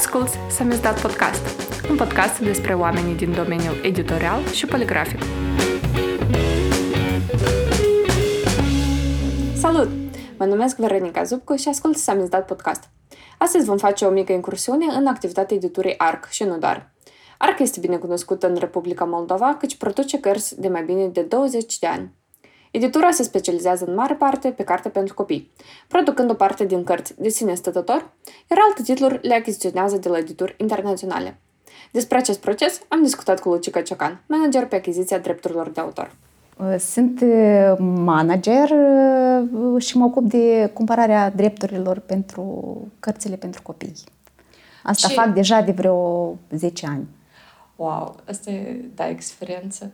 [0.00, 1.42] asculți Samizdat Podcast,
[1.90, 5.18] un podcast despre oamenii din domeniul editorial și poligrafic.
[9.56, 9.88] Salut!
[10.38, 12.90] Mă numesc Veronica Zubcu și ascult Samizdat Podcast.
[13.38, 16.94] Astăzi vom face o mică incursiune în activitatea editurii ARC și nu doar.
[17.38, 21.78] ARC este bine cunoscută în Republica Moldova, căci produce cărți de mai bine de 20
[21.78, 22.14] de ani.
[22.70, 25.50] Editura se specializează în mare parte pe carte pentru copii,
[25.88, 28.10] producând o parte din cărți de sine stătător,
[28.50, 31.38] iar alte titluri le achiziționează de la edituri internaționale.
[31.90, 36.12] Despre acest proces am discutat cu Lucica Ciocan, manager pe achiziția drepturilor de autor.
[36.78, 43.92] Sunt uh, manager uh, și mă ocup de cumpărarea drepturilor pentru cărțile pentru copii.
[44.82, 45.14] Asta și...
[45.14, 47.06] fac deja de vreo 10 ani
[47.80, 49.92] wow, asta e, da, experiență.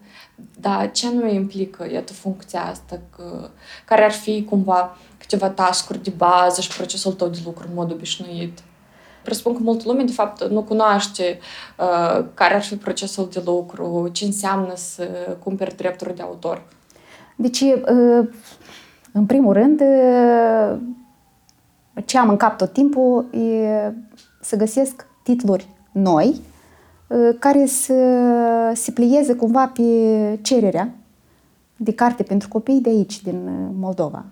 [0.61, 3.01] Dar ce nu implică, iată, funcția asta?
[3.17, 3.49] Că,
[3.85, 7.93] care ar fi cumva câteva tascuri de bază și procesul tău de lucru în mod
[7.93, 8.59] obișnuit?
[9.23, 11.39] Presupun că multă lume, de fapt, nu cunoaște
[11.79, 16.67] uh, care ar fi procesul de lucru, ce înseamnă să cumperi drepturi de autor.
[17.37, 18.29] Deci, uh,
[19.13, 20.79] în primul rând, uh,
[22.05, 23.93] ce am în cap tot timpul e
[24.41, 26.56] să găsesc titluri noi, Uh,
[27.39, 27.95] care să
[28.75, 29.83] se plieze cumva pe
[30.43, 30.95] cererea
[31.77, 34.25] de carte pentru copii de aici, din uh, Moldova.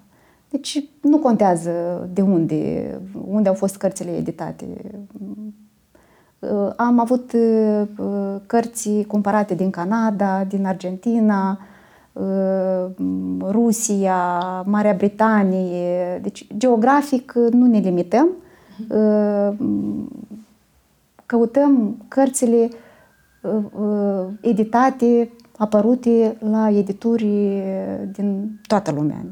[0.50, 1.70] Deci nu contează
[2.12, 4.66] de unde, unde au fost cărțile editate.
[6.38, 7.32] Uh, am avut
[8.46, 11.58] cărți cumpărate din Canada, din Argentina,
[13.40, 14.16] Rusia,
[14.66, 16.18] Marea Britanie.
[16.22, 18.28] Deci geografic nu ne limităm
[21.34, 22.68] căutăm cărțile
[23.40, 27.26] uh, uh, editate, apărute la edituri
[28.12, 29.24] din toată lumea.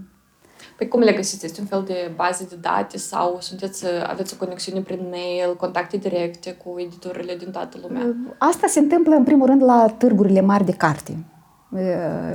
[0.77, 1.45] Păi cum le găsiți?
[1.45, 5.97] Este un fel de bază de date sau sunteți, aveți o conexiune prin mail, contacte
[5.97, 8.03] directe cu editurile din toată lumea?
[8.05, 11.25] Uh, asta se întâmplă în primul rând la târgurile mari de carte.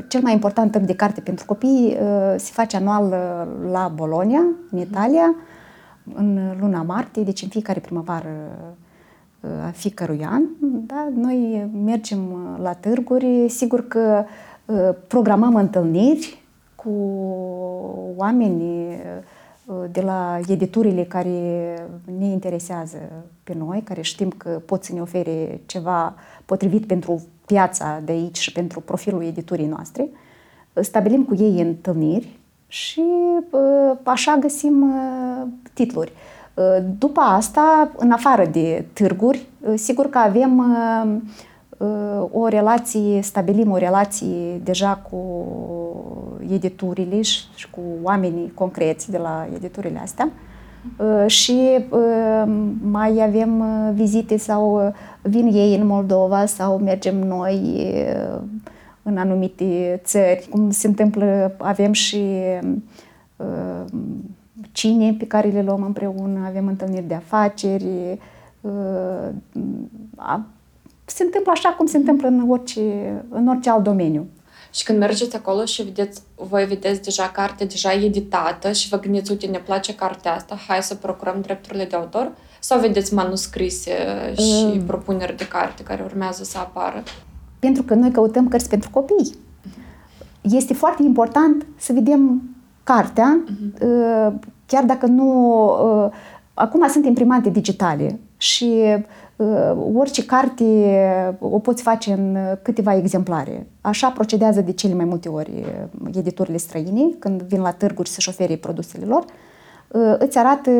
[0.07, 1.97] Cel mai important târg de carte pentru copii
[2.35, 3.15] se face anual
[3.71, 4.39] la Bologna,
[4.71, 5.35] în Italia,
[6.13, 8.29] în luna martie, deci în fiecare primăvară
[9.65, 10.43] a fiecărui an.
[10.85, 11.07] Da?
[11.15, 14.23] Noi mergem uh, la târguri, sigur că
[14.65, 16.43] uh, programăm întâlniri
[16.75, 16.91] cu
[18.15, 18.87] oameni
[19.65, 21.29] uh, de la editurile care
[22.17, 22.97] ne interesează
[23.43, 26.15] pe noi, care știm că pot să ne ofere ceva
[26.45, 30.09] potrivit pentru piața de aici și pentru profilul editurii noastre.
[30.73, 33.03] Stabilim cu ei întâlniri și
[34.03, 34.93] așa găsim
[35.73, 36.11] titluri.
[36.97, 39.45] După asta, în afară de târguri,
[39.75, 40.75] sigur că avem
[42.31, 45.45] o relație, stabilim o relație deja cu
[46.53, 50.29] editurile și cu oamenii concreți de la editurile astea
[51.25, 51.85] și
[52.81, 53.63] mai avem
[53.93, 57.81] vizite sau vin ei în Moldova sau mergem noi
[59.03, 60.47] în anumite țări.
[60.49, 62.23] Cum se întâmplă, avem și
[64.77, 68.19] cine pe care le luăm împreună, avem întâlniri de afaceri.
[68.61, 69.29] Uh,
[71.05, 72.81] se întâmplă așa cum se întâmplă în orice,
[73.29, 74.27] în orice alt domeniu.
[74.73, 79.31] Și când mergeți acolo și vedeți, voi vedeți deja carte deja editată și vă gândiți,
[79.31, 82.31] uite, ne place cartea asta, hai să procurăm drepturile de autor?
[82.59, 83.93] Sau vedeți manuscrise
[84.35, 84.81] și uh.
[84.85, 87.03] propuneri de carte care urmează să apară?
[87.59, 89.35] Pentru că noi căutăm cărți pentru copii.
[90.41, 92.41] Este foarte important să vedem
[92.83, 94.55] cartea, uh-huh.
[94.67, 95.65] Chiar dacă nu...
[95.65, 96.11] Uh,
[96.53, 98.83] acum sunt imprimante digitale și
[99.35, 99.47] uh,
[99.95, 100.65] orice carte
[101.39, 103.67] o poți face în câteva exemplare.
[103.81, 105.65] Așa procedează de cele mai multe ori
[106.13, 109.25] editurile străine când vin la târguri să-și ofere produsele lor.
[110.17, 110.71] Îți arată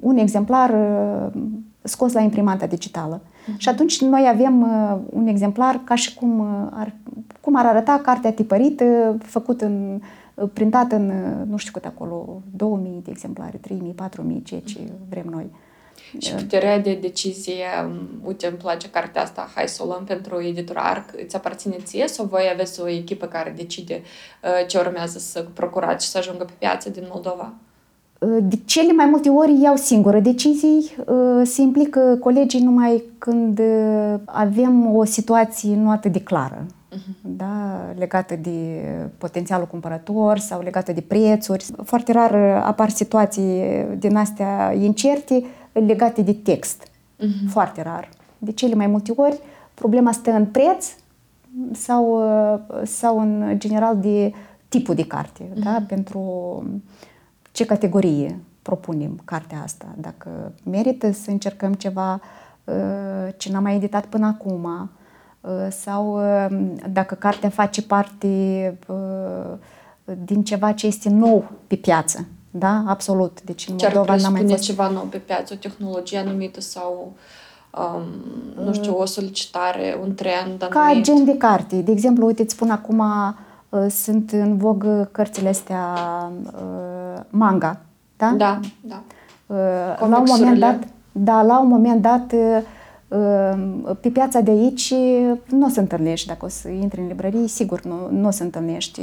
[0.00, 0.74] un exemplar
[1.82, 3.20] scos la imprimanta digitală.
[3.20, 3.56] Uh-huh.
[3.56, 4.66] Și atunci noi avem
[5.10, 6.40] un exemplar ca și cum
[6.72, 6.92] ar,
[7.40, 8.84] cum ar arăta cartea tipărită,
[9.18, 10.00] făcut în
[10.52, 11.12] printat în,
[11.48, 14.78] nu știu cât acolo, 2000 de exemplare, 3000, 4000, ceea ce
[15.08, 15.50] vrem noi.
[16.18, 17.64] Și puterea de decizie,
[18.24, 22.06] uite, îmi place cartea asta, hai să o luăm pentru editura ARC, îți aparține ție
[22.06, 24.02] sau voi aveți o echipă care decide
[24.66, 27.52] ce urmează să procurați și să ajungă pe piață din Moldova?
[28.40, 30.96] De cele mai multe ori iau singură decizii,
[31.42, 33.60] se implică colegii numai când
[34.24, 36.85] avem o situație nu atât de clară uh-huh.
[37.20, 38.82] Da, legată de
[39.18, 41.64] potențialul cumpărător sau legată de prețuri.
[41.84, 42.34] Foarte rar
[42.64, 43.62] apar situații
[43.98, 46.82] din astea incerte legate de text.
[46.82, 47.48] Uh-huh.
[47.48, 48.08] Foarte rar.
[48.38, 49.38] De cele mai multe ori
[49.74, 50.86] problema stă în preț
[51.72, 52.22] sau,
[52.84, 54.32] sau în general de
[54.68, 55.62] tipul de carte, uh-huh.
[55.62, 55.82] da?
[55.86, 56.62] pentru
[57.52, 62.20] ce categorie propunem cartea asta, dacă merită să încercăm ceva
[63.36, 64.90] ce n-am mai editat până acum
[65.70, 66.20] sau
[66.90, 68.78] dacă cartea face parte
[70.24, 72.26] din ceva ce este nou pe piață.
[72.50, 72.84] Da?
[72.86, 73.42] Absolut.
[73.42, 74.62] Deci în Moldova n-am mai fost...
[74.62, 77.12] ceva nou pe piață, o tehnologie anumită sau
[77.78, 80.70] um, nu știu, o solicitare, un trend anumit?
[80.70, 81.76] Ca gen de carte.
[81.76, 82.98] De exemplu, uite, îți spun acum,
[83.68, 85.94] uh, sunt în vogă cărțile astea
[86.44, 87.80] uh, manga.
[88.16, 88.34] Da?
[88.36, 89.02] Da, da.
[89.46, 90.78] Uh, la un moment dat,
[91.12, 92.58] da, la un moment dat uh,
[94.00, 94.94] pe piața de aici
[95.50, 98.42] nu o să întâlnești, dacă o să intri în librărie, sigur nu, nu o să
[98.42, 99.00] întâlnești.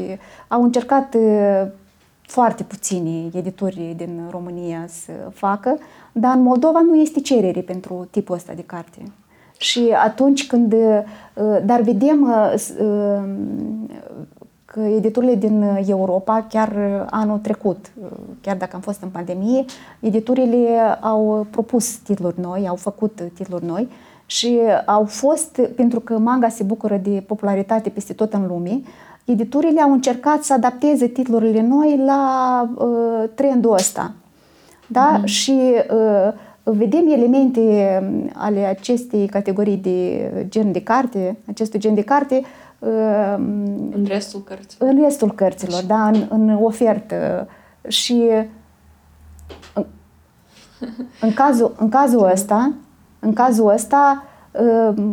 [0.47, 1.15] Au încercat
[2.21, 5.77] foarte puțini editori din România să facă,
[6.11, 9.01] dar în Moldova nu este cerere pentru tipul ăsta de carte.
[9.57, 10.75] Și atunci când,
[11.65, 12.55] dar vedem că
[14.77, 17.91] editurile din Europa, chiar anul trecut,
[18.41, 19.65] chiar dacă am fost în pandemie,
[19.99, 23.87] editurile au propus titluri noi, au făcut titluri noi
[24.25, 28.81] și au fost, pentru că manga se bucură de popularitate peste tot în lume,
[29.25, 34.11] editurile au încercat să adapteze titlurile noi la uh, trendul ăsta.
[34.87, 35.19] Da?
[35.19, 35.25] Mm-hmm.
[35.25, 35.59] Și
[35.91, 36.33] uh,
[36.63, 38.01] vedem elemente
[38.33, 42.62] ale acestei categorii de gen de carte, acestui gen de carte uh,
[43.91, 44.89] în restul cărților.
[44.89, 45.87] În restul cărților, Așa.
[45.87, 47.47] da, în, în ofertă.
[47.87, 48.29] Și
[49.73, 49.85] în,
[51.21, 52.73] în cazul, în cazul ăsta,
[53.19, 55.03] în cazul ăsta, uh,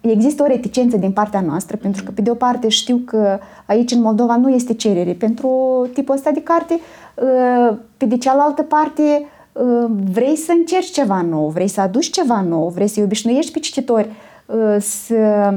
[0.00, 3.90] există o reticență din partea noastră, pentru că, pe de o parte, știu că aici,
[3.90, 6.78] în Moldova, nu este cerere pentru tipul ăsta de carte,
[7.14, 12.40] uh, pe de cealaltă parte, uh, vrei să încerci ceva nou, vrei să aduci ceva
[12.40, 14.31] nou, vrei să-i obișnuiești pe cititori uh,
[14.78, 15.52] să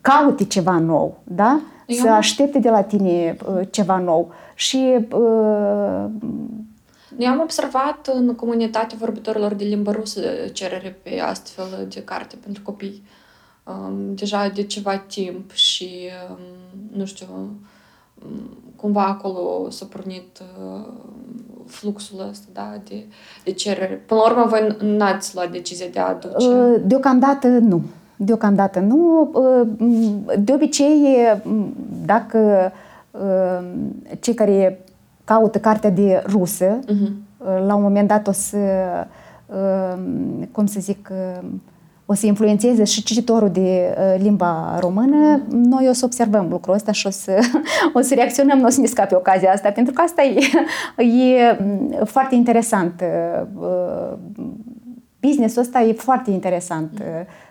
[0.00, 1.60] caute ceva nou, da?
[1.86, 3.36] Eu să aștepte de la tine
[3.70, 4.32] ceva nou.
[4.54, 5.06] Și
[7.18, 10.20] eu am observat în comunitatea vorbitorilor de limbă rusă
[10.52, 13.02] cerere pe astfel de carte pentru copii
[13.64, 16.38] um, deja de ceva timp și, um,
[16.98, 17.26] nu știu,
[18.24, 20.86] um, cumva acolo s-a pornit uh,
[21.66, 23.04] fluxul ăsta, da, de,
[23.44, 24.04] de cerere.
[24.06, 26.48] Până la urmă, voi n-ați luat decizia de a aduce?
[26.48, 27.82] Uh, deocamdată nu.
[28.20, 29.30] Deocamdată nu.
[29.32, 29.68] Uh,
[30.38, 31.16] de obicei,
[32.04, 32.72] dacă
[33.10, 33.66] uh,
[34.20, 34.80] cei care
[35.24, 37.12] caută cartea de rusă, uh-huh.
[37.66, 38.58] la un moment dat o să,
[40.52, 41.10] cum să zic,
[42.10, 46.92] o să influențeze și cititorul de uh, limba română, noi o să observăm lucrul ăsta
[46.92, 47.38] și o să,
[47.94, 50.38] o să reacționăm, nu o să ne scape ocazia asta, pentru că asta e,
[51.32, 53.02] e mm, foarte interesant.
[55.20, 57.02] Uh, businessul ăsta e foarte interesant,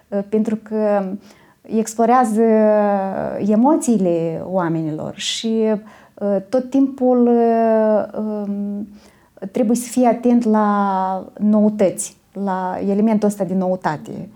[0.08, 1.06] uh, pentru că
[1.62, 2.42] explorează
[3.40, 5.64] emoțiile oamenilor și
[6.50, 7.28] tot timpul
[8.18, 8.88] um,
[9.52, 14.30] trebuie să fie atent la noutăți, la elementul ăsta de noutate.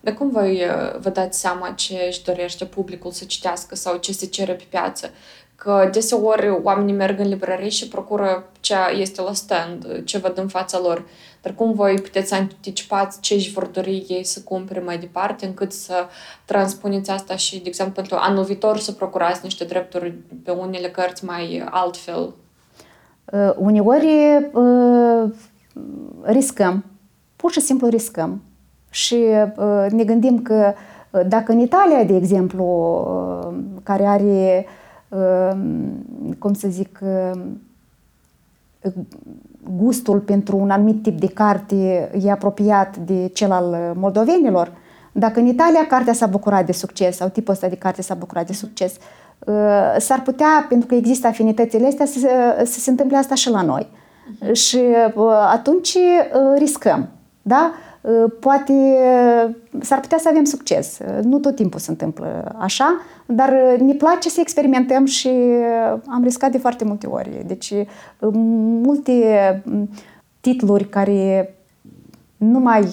[0.00, 4.12] De cum voi uh, vă dați seama ce își dorește publicul să citească sau ce
[4.12, 5.10] se cere pe piață?
[5.56, 10.48] Că deseori oamenii merg în librărie și procură ce este la stand, ce văd în
[10.48, 11.04] fața lor.
[11.46, 15.46] Dar cum voi puteți să anticipați ce își vor dori ei să cumpere mai departe,
[15.46, 15.94] încât să
[16.44, 20.10] transpuneți asta și, de exemplu, pentru anul viitor să procurați niște drepturi
[20.44, 22.34] pe unele cărți mai altfel?
[23.24, 25.30] Uh, uneori uh,
[26.22, 26.84] riscăm,
[27.36, 28.42] pur și simplu riscăm
[28.90, 29.24] și
[29.56, 30.72] uh, ne gândim că
[31.10, 34.66] uh, dacă în Italia, de exemplu, uh, care are,
[36.38, 36.98] cum să zic,
[39.76, 44.72] gustul pentru un anumit tip de carte e apropiat de cel al moldovenilor,
[45.12, 48.46] dacă în Italia cartea s-a bucurat de succes sau tipul ăsta de carte s-a bucurat
[48.46, 48.96] de succes,
[49.98, 52.18] s-ar putea, pentru că există afinitățile astea, să,
[52.64, 53.86] să se întâmple asta și la noi.
[53.86, 54.52] Uh-huh.
[54.52, 54.80] Și
[55.52, 55.96] atunci
[56.56, 57.08] riscăm.
[57.42, 57.72] Da?
[58.06, 58.72] Ă, poate
[59.80, 60.98] s-ar putea să avem succes.
[61.22, 65.30] Nu tot timpul se întâmplă așa, dar ne place să experimentăm și
[66.06, 67.42] am riscat de foarte multe ori.
[67.46, 67.72] Deci
[68.82, 69.62] multe
[70.40, 71.54] titluri care
[72.36, 72.88] nu mai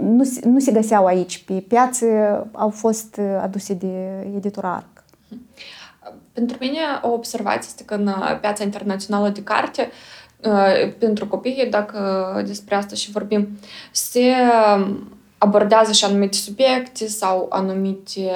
[0.00, 2.06] nu, nu se găseau aici pe piață
[2.52, 5.04] au fost aduse de editura ARC.
[6.32, 10.21] Pentru mine o observație este că în piața internațională de carte uh, Uh,
[10.98, 13.48] pentru copii, dacă despre asta și vorbim,
[13.90, 14.34] se
[15.42, 18.30] abordează și anumite subiecte sau anumite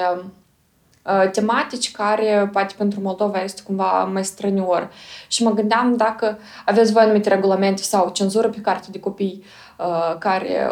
[1.03, 4.89] uh, tematici care poate pentru Moldova este cumva mai strănior.
[5.27, 9.43] Și mă gândeam dacă aveți voi anumite regulamente sau cenzură pe carte de copii
[9.77, 10.71] uh, care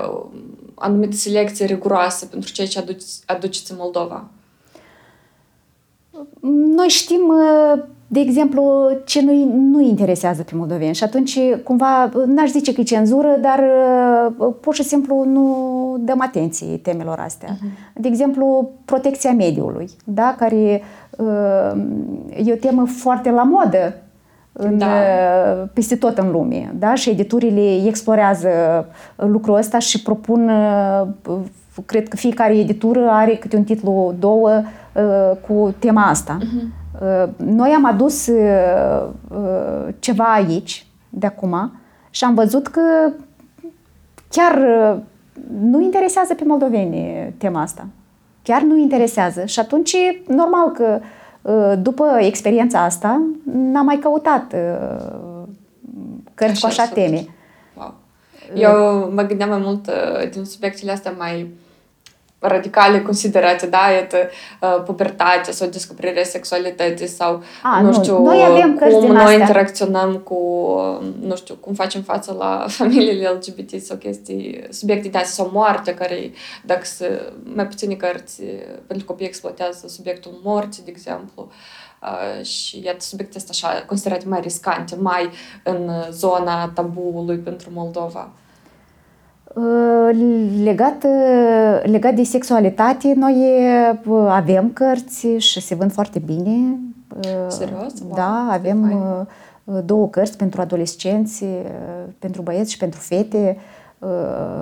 [0.76, 4.30] anumite selecții riguroase pentru ceea ce aduceți în Moldova.
[6.76, 7.22] Noi știm
[8.08, 9.32] de exemplu, ce nu
[9.72, 10.96] nu interesează pe moldoveni.
[10.96, 13.64] Și atunci, cumva, n-aș zice că e cenzură, dar
[14.38, 17.50] uh, pur și simplu nu dăm atenție temelor astea.
[17.50, 17.94] Uh-huh.
[17.94, 20.36] De exemplu, protecția mediului, da?
[20.38, 20.82] care
[21.18, 21.82] uh,
[22.46, 23.94] e o temă foarte la modă
[24.54, 24.86] în, da.
[24.86, 26.76] Uh, peste tot în lume.
[26.80, 26.96] Da?
[26.96, 28.50] Și editurile explorează
[29.16, 30.52] lucrul ăsta și propun,
[31.82, 34.62] cred că fiecare editură are câte un titlu, două,
[35.48, 36.38] cu tema asta.
[36.42, 36.84] Uh-huh.
[37.02, 41.72] Uh, noi am adus uh, uh, ceva aici, de acum,
[42.10, 42.82] și am văzut că
[44.30, 44.60] chiar
[45.62, 47.88] nu interesează pe moldoveni tema asta.
[48.42, 49.46] Chiar nu interesează.
[49.46, 49.96] Și atunci,
[50.28, 51.00] normal că
[51.82, 53.22] după experiența asta,
[53.54, 54.56] n-am mai căutat
[56.34, 57.26] cărți cu așa teme.
[57.78, 57.94] Wow.
[58.56, 59.90] Eu mă gândeam mai mult
[60.32, 61.54] din subiectele astea mai
[62.48, 64.18] radicale considerate, da, iată,
[64.62, 69.38] uh, pubertatea sau descoperirea sexualității sau, A, nu, nu știu, noi avem cum noi astea.
[69.38, 70.40] interacționăm cu,
[71.22, 75.94] nu știu, cum facem față la familiile LGBT sau chestii, subiecte de astea sau moarte,
[75.94, 76.32] care,
[76.64, 78.42] dacă se, mai puține cărți
[78.88, 81.50] pentru copii exploatează subiectul morții, de exemplu,
[82.06, 85.30] Uh, și iată subiecte astea așa considerate mai riscante, mai
[85.64, 88.32] în zona tabuului pentru Moldova.
[90.64, 91.06] Legat,
[91.84, 93.36] legat de sexualitate, noi
[94.28, 96.80] avem cărți și se vând foarte bine.
[97.48, 97.94] Serios?
[98.14, 98.92] Da, avem
[99.86, 101.46] două cărți pentru adolescenți,
[102.20, 103.58] pentru băieți și pentru fete,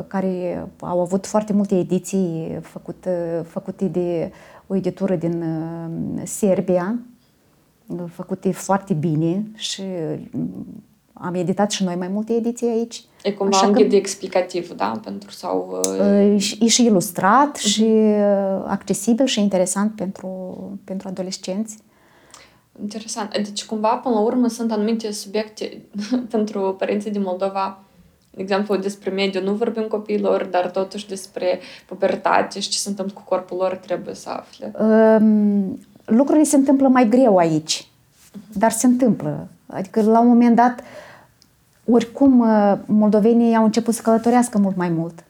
[0.07, 4.31] care au avut foarte multe ediții făcute, făcute de
[4.67, 5.43] o editură din
[6.23, 6.99] Serbia,
[8.07, 9.83] făcute foarte bine și
[11.13, 13.03] am editat și noi mai multe ediții aici.
[13.23, 13.95] E cumva Așa un ghid că...
[13.95, 14.99] explicativ, da?
[15.03, 15.81] Pentru sau...
[15.99, 16.55] Uh...
[16.59, 17.61] E și ilustrat uh-huh.
[17.61, 21.77] și uh, accesibil și interesant pentru, pentru adolescenți.
[22.81, 23.37] Interesant.
[23.37, 25.81] Deci, cumva, până la urmă, sunt anumite subiecte
[26.29, 27.79] pentru părinții din Moldova,
[28.31, 33.13] de exemplu, despre mediu nu vorbim copiilor, dar totuși despre pubertate și ce se întâmplă
[33.13, 34.71] cu corpul lor trebuie să afle.
[34.79, 38.53] Um, lucrurile se întâmplă mai greu aici, uh-huh.
[38.53, 39.47] dar se întâmplă.
[39.73, 40.85] Adică, la un moment dat, uh,
[41.91, 45.23] oricum, uh, moldovenii au început să călătorească mult mai mult.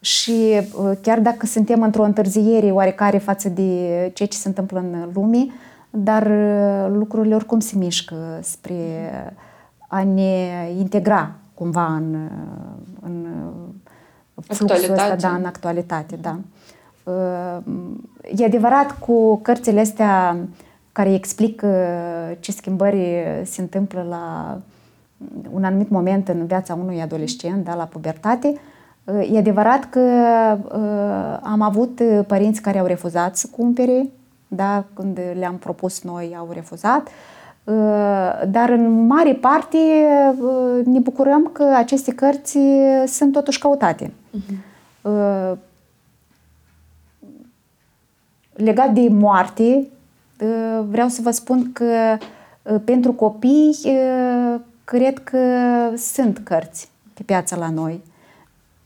[0.00, 5.10] Și uh, chiar dacă suntem într-o întârziere oarecare față de ceea ce se întâmplă în
[5.14, 5.46] lume,
[5.90, 8.76] dar uh, lucrurile oricum se mișcă spre
[9.88, 10.48] a ne
[10.78, 12.28] integra cumva în,
[13.02, 13.26] în
[14.34, 16.38] fluxul ăsta, da, în actualitate, da.
[18.36, 20.36] E adevărat cu cărțile astea
[20.94, 21.68] care explică
[22.40, 24.58] ce schimbări se întâmplă la
[25.52, 28.54] un anumit moment în viața unui adolescent, da, la pubertate,
[29.32, 34.10] e adevărat că uh, am avut părinți care au refuzat să cumpere,
[34.48, 37.08] da, când le-am propus noi, au refuzat,
[37.64, 39.78] uh, dar în mare parte
[40.40, 42.58] uh, ne bucurăm că aceste cărți
[43.06, 44.12] sunt totuși căutate.
[44.12, 45.56] Uh-huh.
[48.52, 49.86] Legat de moarte,
[50.88, 52.16] vreau să vă spun că
[52.84, 53.76] pentru copii
[54.84, 55.38] cred că
[55.96, 58.00] sunt cărți pe piața la noi.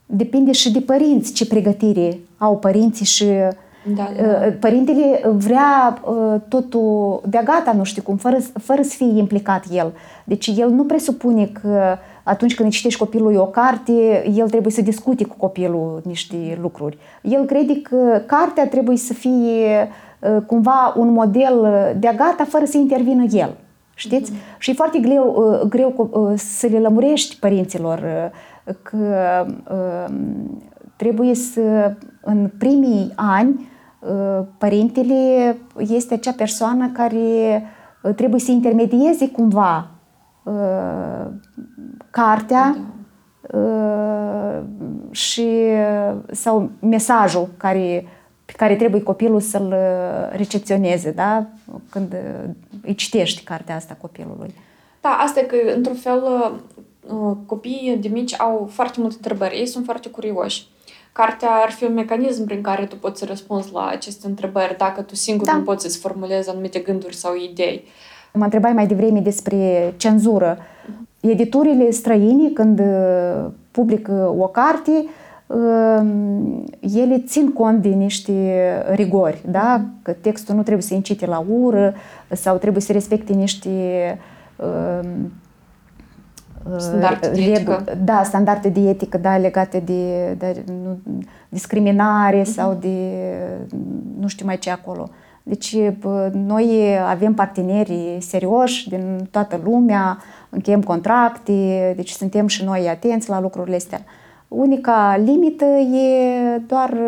[0.06, 4.22] Depinde și de părinți ce pregătire au părinții și da, da.
[4.22, 9.64] Uh, părintele vrea uh, totul de gata, nu știu cum, fără, fără să fie implicat
[9.72, 9.92] el.
[10.24, 13.92] Deci el nu presupune că atunci când citești copilului o carte,
[14.34, 16.98] el trebuie să discute cu copilul niște lucruri.
[17.22, 20.07] El crede că cartea trebuie să fie uh,
[20.46, 23.56] cumva un model de gata fără să intervină el.
[23.98, 24.32] Știți?
[24.32, 24.58] Mm-hmm.
[24.58, 29.46] Și e foarte greu, uh, greu uh, să le lămurești părinților uh, că
[30.96, 33.68] trebuie să, în primii ani,
[34.58, 37.62] părintele este acea persoană care
[38.16, 39.90] trebuie să intermedieze cumva
[42.10, 42.76] cartea
[43.50, 43.58] da.
[45.10, 45.48] și
[46.30, 48.04] sau mesajul care
[48.48, 51.46] pe care trebuie copilul să-l uh, recepționeze, da?
[51.90, 52.50] Când uh,
[52.82, 54.54] îi citești cartea asta copilului.
[55.00, 56.22] Da, asta e că, într-un fel,
[57.06, 59.58] uh, copiii de mici au foarte multe întrebări.
[59.58, 60.66] Ei sunt foarte curioși.
[61.12, 65.00] Cartea ar fi un mecanism prin care tu poți să răspunzi la aceste întrebări dacă
[65.00, 65.52] tu singur da.
[65.52, 67.84] nu poți să-ți formulezi anumite gânduri sau idei.
[68.32, 70.58] Mă întrebai mai devreme despre cenzură.
[71.20, 72.80] Editurile străine, când
[73.70, 75.08] publică o carte, Ehm,
[76.80, 78.32] ele țin cont de niște
[78.90, 79.84] rigori, da?
[80.02, 81.94] Că textul nu trebuie să incite la ură
[82.30, 83.70] sau trebuie să respecte niște
[84.56, 85.32] ehm,
[86.76, 87.84] standarde de etică.
[88.04, 90.98] Da, standarde de etică, da, legate de, de nu,
[91.48, 92.54] discriminare uh-huh.
[92.54, 93.10] sau de
[94.18, 95.08] nu știu mai ce acolo.
[95.42, 95.76] Deci
[96.32, 100.18] noi avem parteneri serioși din toată lumea,
[100.50, 104.00] încheiem contracte, deci suntem și noi atenți la lucrurile astea.
[104.48, 106.98] Unica limită e doar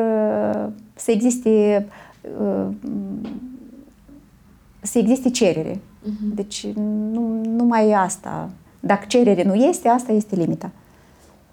[0.94, 1.86] să existe
[4.82, 5.74] să existe cerere.
[5.74, 6.34] Uh-huh.
[6.34, 6.66] Deci
[7.12, 8.50] nu, numai asta.
[8.80, 10.70] Dacă cerere nu este, asta este limita.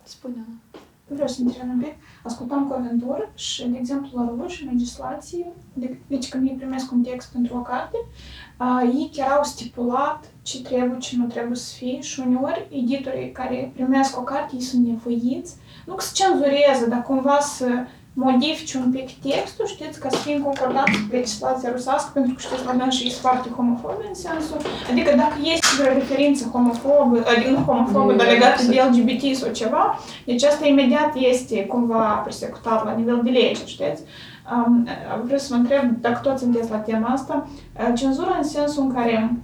[0.04, 0.46] Spune.
[1.08, 1.94] Vreau să întreb un pic.
[2.24, 7.02] Ascultam cu și, de exemplu, la ruși, în legislație, de, deci când ei primesc un
[7.02, 7.98] text pentru o carte,
[8.60, 13.32] uh, ei chiar au stipulat ce trebuie, ce nu trebuie să fie și uneori editorii
[13.32, 15.56] care primesc o carte, ei sunt nevoiți,
[15.88, 17.68] nu că să cenzureze, dar cumva să
[18.26, 22.42] modifici un pic textul, știți, ca să fie în concordanță cu legislația rusească, pentru că
[22.42, 24.60] știți, la noi și este foarte homofobe în sensul,
[24.92, 30.00] adică dacă este vreo referință homofobă, adică nu homofobă, dar legată de LGBT sau ceva,
[30.26, 34.02] deci asta imediat este cumva persecutat la nivel de lege, știți?
[34.54, 34.88] Um,
[35.24, 37.48] vreau să vă întreb dacă toți sunteți la tema asta,
[37.96, 39.36] cenzura în sensul în care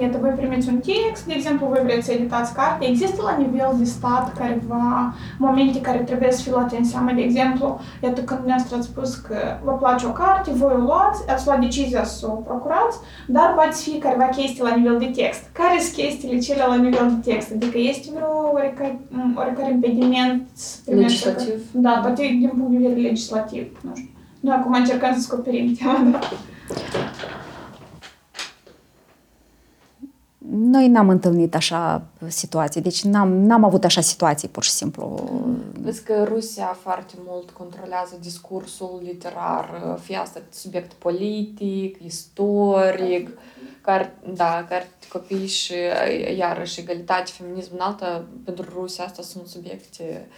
[0.00, 2.86] Iată, voi primiți un text, de exemplu, voi vreți să editați carte.
[2.88, 7.10] Există la nivel de stat careva momente care trebuie să fie luate în seamă.
[7.14, 11.28] De exemplu, iată, când dumneavoastră ați spus că vă place o carte, voi o luați,
[11.28, 15.10] ați luat decizia să o procurați, dar poate să fie careva chestii la nivel de
[15.20, 15.42] text.
[15.52, 17.52] Care sunt chestiile cele la nivel de text?
[17.52, 19.00] Adică este vreo oricare,
[19.34, 20.48] oricare impediment
[20.84, 21.54] legislativ?
[21.72, 24.10] Că, da, poate din punct de vedere legislativ, nu știu.
[24.40, 26.18] Noi acum încercăm să descoperim tema, da.
[30.56, 35.30] Noi n-am întâlnit așa situații, deci n-am, n-am avut așa situații, pur și simplu.
[35.80, 43.30] Vezi că Rusia foarte mult controlează discursul literar, fie asta subiect politic, istoric,
[43.80, 45.74] care, da, care copii și
[46.38, 50.28] iarăși egalitate, feminism în altă, pentru Rusia asta sunt subiecte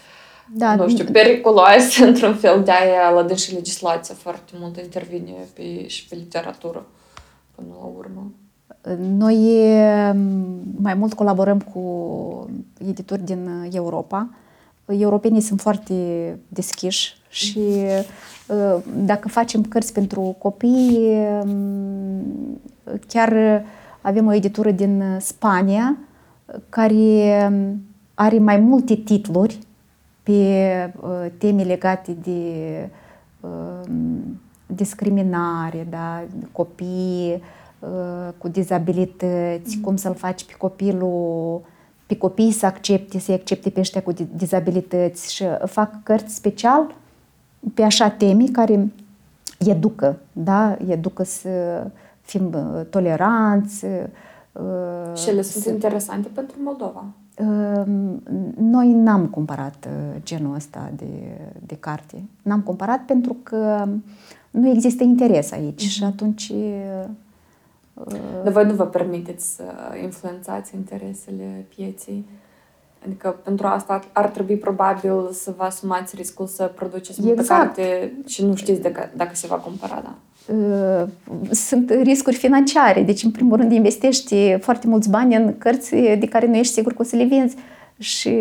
[0.53, 6.09] da, nu știu, periculoase într-un fel, de-aia la și legislația foarte mult intervine pe, și
[6.09, 6.87] pe literatură
[7.55, 8.33] până la urmă.
[8.99, 9.37] Noi
[10.81, 11.81] mai mult colaborăm cu
[12.89, 14.29] editori din Europa.
[14.87, 15.95] Europenii sunt foarte
[16.49, 17.61] deschiși și
[19.05, 21.17] dacă facem cărți pentru copii,
[23.07, 23.63] chiar
[24.01, 25.97] avem o editură din Spania
[26.69, 27.51] care
[28.15, 29.59] are mai multe titluri
[30.23, 30.93] pe
[31.39, 32.41] teme legate de
[34.67, 37.43] discriminare, da, copii,
[38.39, 41.61] cu dizabilități, cum să-l faci pe copilul,
[42.07, 46.95] pe copii să accepte, să-i accepte pe ăștia cu dizabilități și fac cărți special
[47.75, 48.93] pe așa teme care
[49.59, 50.77] educă, da?
[50.87, 51.51] Educă să
[52.21, 52.57] fim
[52.91, 53.87] toleranți.
[55.15, 57.05] Și ele sunt interesante pentru Moldova.
[58.59, 59.89] Noi n-am cumpărat
[60.23, 61.07] genul ăsta de,
[61.67, 62.23] de carte.
[62.43, 63.89] N-am cumpărat pentru că
[64.51, 65.91] nu există interes aici uh-huh.
[65.91, 66.53] și atunci
[68.43, 69.63] dar voi nu vă permiteți să
[70.03, 72.25] influențați interesele pieței?
[73.05, 77.61] Adică pentru asta ar trebui probabil să vă asumați riscul să produceți multă exact.
[77.61, 80.15] carte și nu știți dacă, dacă se va cumpăra, da?
[81.51, 86.47] Sunt riscuri financiare, deci în primul rând investești foarte mulți bani în cărți de care
[86.47, 87.57] nu ești sigur că o să le vinzi
[87.99, 88.39] și,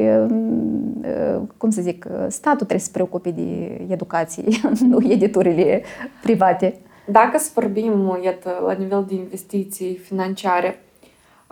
[1.58, 4.43] cum să zic, statul trebuie să se preocupe de educație,
[4.89, 5.82] nu editurile
[6.22, 6.80] private.
[7.10, 10.84] Dacă să vorbim, iată, la nivel de investiții financiare,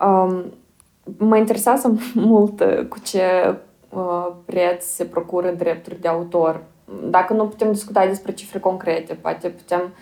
[0.06, 0.44] um,
[1.18, 3.56] mă interesează mult uh, cu ce
[3.90, 6.64] uh, preț se procură drepturi de autor.
[7.10, 9.94] Dacă nu putem discuta despre cifre concrete, poate putem,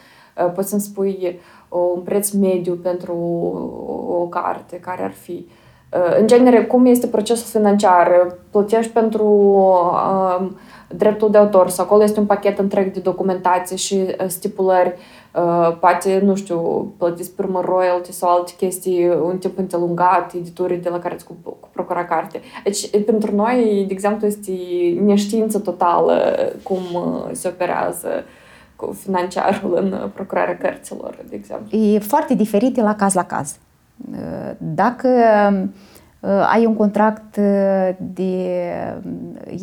[0.45, 1.39] uh, poți să-mi spui
[1.69, 3.13] uh, un preț mediu pentru
[3.87, 5.47] o, o carte, care ar fi.
[5.91, 8.35] Uh, în genere, cum este procesul financiar?
[8.51, 10.47] Plătești pentru uh,
[10.89, 15.22] dreptul de autor sau acolo este un pachet întreg de documentație și uh, stipulări Uh,
[15.79, 20.89] poate, nu știu, plătiți pe urmă royalty sau alte chestii un timp îndelungat, editorii de
[20.89, 22.41] la care îți cu, cu procura carte.
[22.63, 24.51] Deci, pentru noi, de exemplu, este
[25.01, 28.07] neștiință totală cum uh, se operează
[28.75, 31.77] cu financiarul în procurarea cărților, de exemplu.
[31.77, 33.57] E foarte diferit la caz la caz.
[34.11, 35.07] Uh, dacă
[36.51, 37.37] ai un contract
[37.97, 38.69] de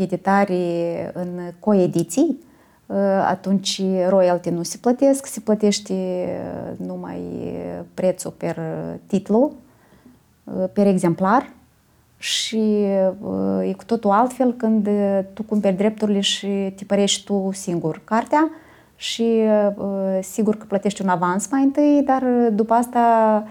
[0.00, 1.28] editare în
[1.58, 2.38] coediții,
[3.26, 5.94] atunci royalty nu se plătesc, se plătește
[6.76, 7.20] numai
[7.94, 8.58] prețul per
[9.06, 9.52] titlu,
[10.72, 11.50] per exemplar
[12.18, 12.60] și
[13.62, 14.88] e cu totul altfel când
[15.32, 18.50] tu cumperi drepturile și tipărești tu singur cartea
[18.96, 19.40] și
[20.20, 22.22] sigur că plătești un avans mai întâi, dar
[22.52, 23.44] după asta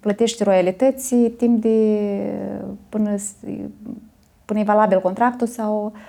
[0.00, 1.98] plătești royalități timp de
[2.88, 3.14] până,
[4.44, 6.00] până e valabil contractul sau uh,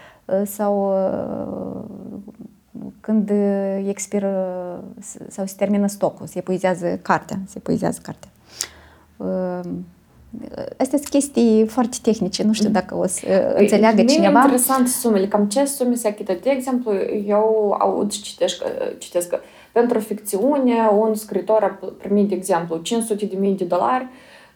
[0.45, 1.81] sau uh,
[2.99, 3.31] când
[3.87, 4.83] expiră
[5.27, 8.29] sau se termină stocul, se epuizează cartea, se epuizează cartea.
[10.77, 14.39] Astea sunt chestii foarte tehnice, nu știu dacă o să păi, înțeleagă cineva.
[14.39, 16.37] E interesant sumele, cam ce sume se achită.
[16.41, 16.93] De exemplu,
[17.27, 18.63] eu aud și citesc,
[18.97, 19.39] citesc că
[19.71, 24.07] pentru ficțiune un scriitor a primit, de exemplu, 500 de mii de dolari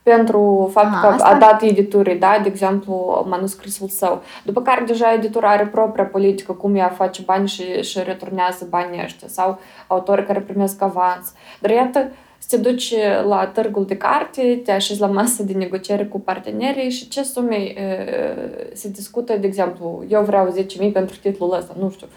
[0.03, 1.27] pentru faptul că asta...
[1.27, 4.21] a dat editurii, da, de exemplu, manuscrisul său.
[4.45, 9.01] După care deja editura are propria politică, cum ea face bani și, și returnează banii
[9.03, 11.33] ăștia, sau autorii care primesc avans.
[11.59, 12.93] Dar iată, să te duci
[13.27, 17.55] la târgul de carte, te așezi la masă de negociere cu partenerii și ce sume
[17.55, 18.05] e,
[18.73, 20.55] se discută, de exemplu, eu vreau
[20.87, 22.07] 10.000 pentru titlul ăsta, nu știu.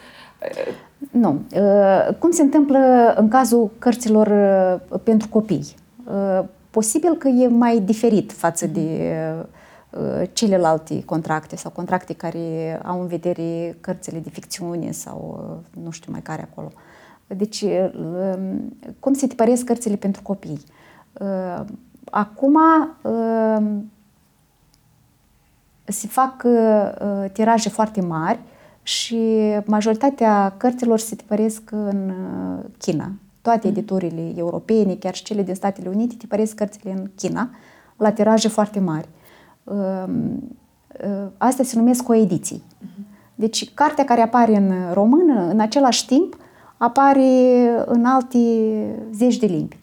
[1.10, 1.40] Nu.
[2.18, 4.28] Cum se întâmplă în cazul cărților
[5.02, 5.74] pentru copii?
[6.76, 9.14] Posibil că e mai diferit față de
[10.32, 15.40] celelalte contracte sau contracte care au în vedere cărțile de ficțiune sau
[15.82, 16.72] nu știu mai care acolo.
[16.74, 16.80] Uh,
[17.26, 20.60] deci, um, cum se tipăresc cărțile pentru copii?
[21.12, 21.64] Uh,
[22.10, 22.56] acum
[23.02, 23.90] um,
[25.84, 28.38] se fac uh, tiraje foarte mari
[28.82, 33.12] și majoritatea cărților se tipăresc în uh, China.
[33.46, 33.72] Toate mm.
[33.72, 37.50] editurile europene, chiar și cele din Statele Unite, tipăresc cărțile în China
[37.96, 39.08] la tiraje foarte mari.
[39.64, 40.58] Um,
[41.38, 42.62] astea se numesc coediții.
[42.62, 43.34] Mm-hmm.
[43.34, 46.36] Deci, cartea care apare în română, în același timp,
[46.76, 47.30] apare
[47.84, 48.38] în alte
[49.12, 49.78] zeci de limbi.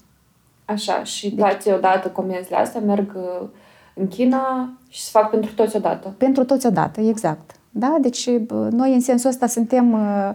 [0.65, 3.47] Așa, și deci, toate odată comenzile astea merg uh,
[3.95, 6.13] în China și se fac pentru toți odată.
[6.17, 7.51] Pentru toți odată, exact.
[7.69, 7.97] Da?
[8.01, 8.29] Deci
[8.69, 10.29] noi în sensul ăsta suntem, uh,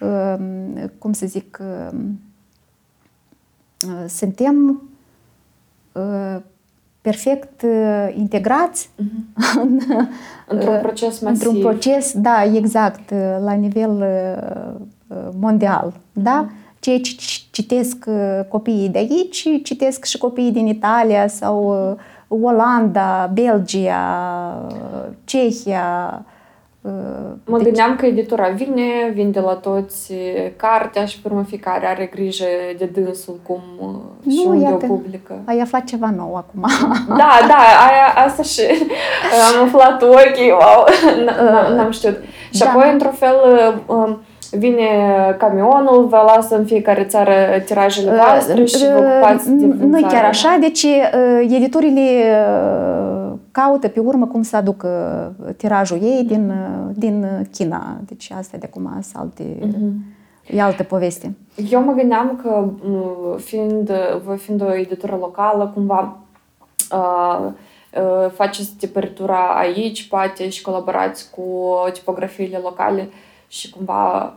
[0.00, 1.98] uh, cum să zic, uh, uh
[4.08, 4.82] suntem
[5.92, 6.36] uh,
[7.00, 9.56] perfect uh, integrați uh-huh.
[9.62, 9.80] în,
[10.46, 11.46] într-un proces masiv.
[11.46, 14.04] Într-un proces, da, exact, la nivel
[15.10, 16.40] Uh, mondial, da?
[16.40, 16.50] Mm.
[16.78, 17.14] Ceea ce
[17.50, 21.88] citesc uh, copiii de aici, citesc și copiii din Italia sau
[22.28, 24.68] uh, Olanda, Belgia,
[25.24, 26.24] Cehia.
[27.44, 27.62] Mă deci...
[27.62, 30.12] gândeam că editura vine, vinde la toți
[30.56, 32.44] cartea și pe urmă fiecare are grijă
[32.78, 33.60] de dânsul cum
[34.22, 35.34] nu, și unde iată, o publică.
[35.44, 36.66] Ai aflat ceva nou acum.
[37.08, 38.62] Da, da, aia, asta și
[39.56, 40.86] am aflat ochii, wow,
[41.76, 42.18] n-am știut.
[42.50, 42.70] Și da.
[42.70, 43.34] apoi, într-un fel,
[43.86, 44.88] um, vine
[45.38, 47.32] camionul, vă lasă în fiecare țară
[47.64, 50.86] tirajele voastre și vă ocupați de Nu chiar așa, deci
[51.48, 52.00] editorile
[53.50, 56.52] caută pe urmă cum să aducă tirajul ei din,
[56.94, 57.96] din China.
[58.04, 59.44] Deci asta de acum sunt alte...
[59.44, 60.18] Uh-huh.
[60.46, 61.34] E altă poveste.
[61.70, 62.68] Eu mă gândeam că
[63.36, 63.90] fiind,
[64.24, 66.18] voi fiind o editură locală, cumva
[66.92, 73.14] uh, uh, faceți tipăritura aici, poate și colaborați cu tipografiile locale uh,
[73.50, 74.34] și cumva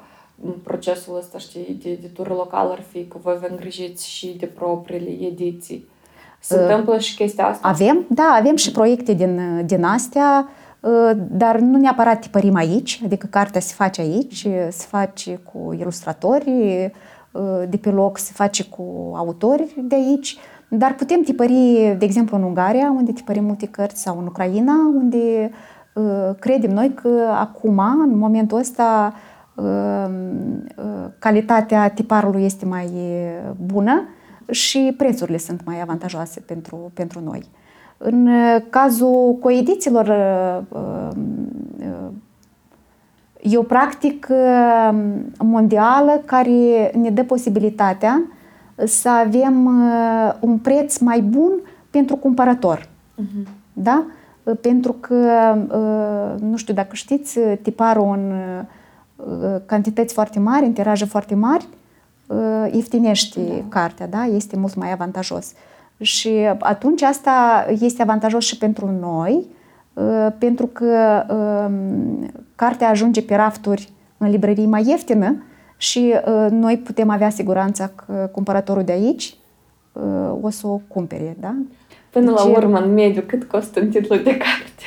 [0.64, 5.26] procesul ăsta, știi, de editură locală ar fi că voi vă îngrijiți și de propriile
[5.26, 5.88] ediții.
[6.44, 7.68] Se uh, întâmplă și chestia asta?
[7.68, 10.48] Avem, da, avem și proiecte din, din astea,
[10.80, 16.52] uh, dar nu neapărat tipărim aici, adică cartea se face aici, se face cu ilustratori
[17.32, 22.38] uh, de pe loc, se face cu autori de aici, dar putem tipări, de exemplu,
[22.38, 27.10] în Ungaria, unde tipărim multe cărți, sau în Ucraina, unde uh, Uh, credem noi că
[27.40, 29.14] acum, în momentul ăsta,
[29.56, 30.06] uh,
[30.76, 32.92] uh, calitatea tiparului este mai
[33.66, 34.08] bună
[34.52, 37.44] și prețurile sunt mai avantajoase pentru, pentru noi.
[37.98, 38.30] În
[38.70, 40.08] cazul coedițiilor,
[43.42, 44.36] e o practică
[45.40, 48.22] mondială care ne dă posibilitatea
[48.86, 49.66] să avem
[50.40, 51.52] un preț mai bun
[51.90, 52.80] pentru cumpărător.
[52.80, 53.48] Uh-huh.
[53.74, 54.06] Da?
[54.62, 58.32] pentru că, uh, nu știu dacă știți, tiparul în
[59.16, 61.68] uh, cantități foarte mari, în tiraje foarte mari,
[62.28, 63.64] uh, ieftinește da.
[63.70, 64.24] cartea, da?
[64.24, 65.54] este mult mai avantajos.
[66.02, 69.46] Și atunci asta este avantajos și pentru noi,
[70.38, 75.44] pentru că um, cartea ajunge pe rafturi în librării mai ieftină
[75.78, 76.14] și
[76.50, 79.36] noi putem avea siguranța că cumpărătorul de aici
[80.42, 81.38] o să o cumpere.
[81.40, 81.56] Da?
[82.10, 84.84] Până la urmă, în mediu, cât costă un titlu de carte?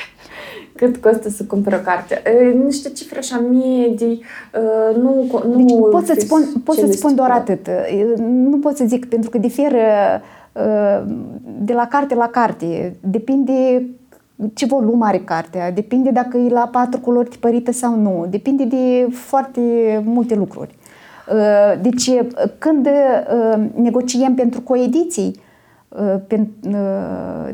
[0.76, 2.22] Cât costă să cumperi o carte?
[2.64, 4.22] Niște cifre așa medii,
[5.02, 5.26] nu...
[5.46, 7.68] nu deci pot să-ți spun, pot să-ți spun doar atât.
[8.26, 9.78] Nu pot să zic, pentru că diferă
[11.58, 12.96] de la carte la carte.
[13.00, 13.86] Depinde
[14.54, 19.06] ce volum are cartea, depinde dacă e la patru culori tipărită sau nu, depinde de
[19.10, 19.60] foarte
[20.04, 20.74] multe lucruri.
[21.80, 22.10] Deci,
[22.58, 22.88] când
[23.74, 25.40] negociem pentru coediții,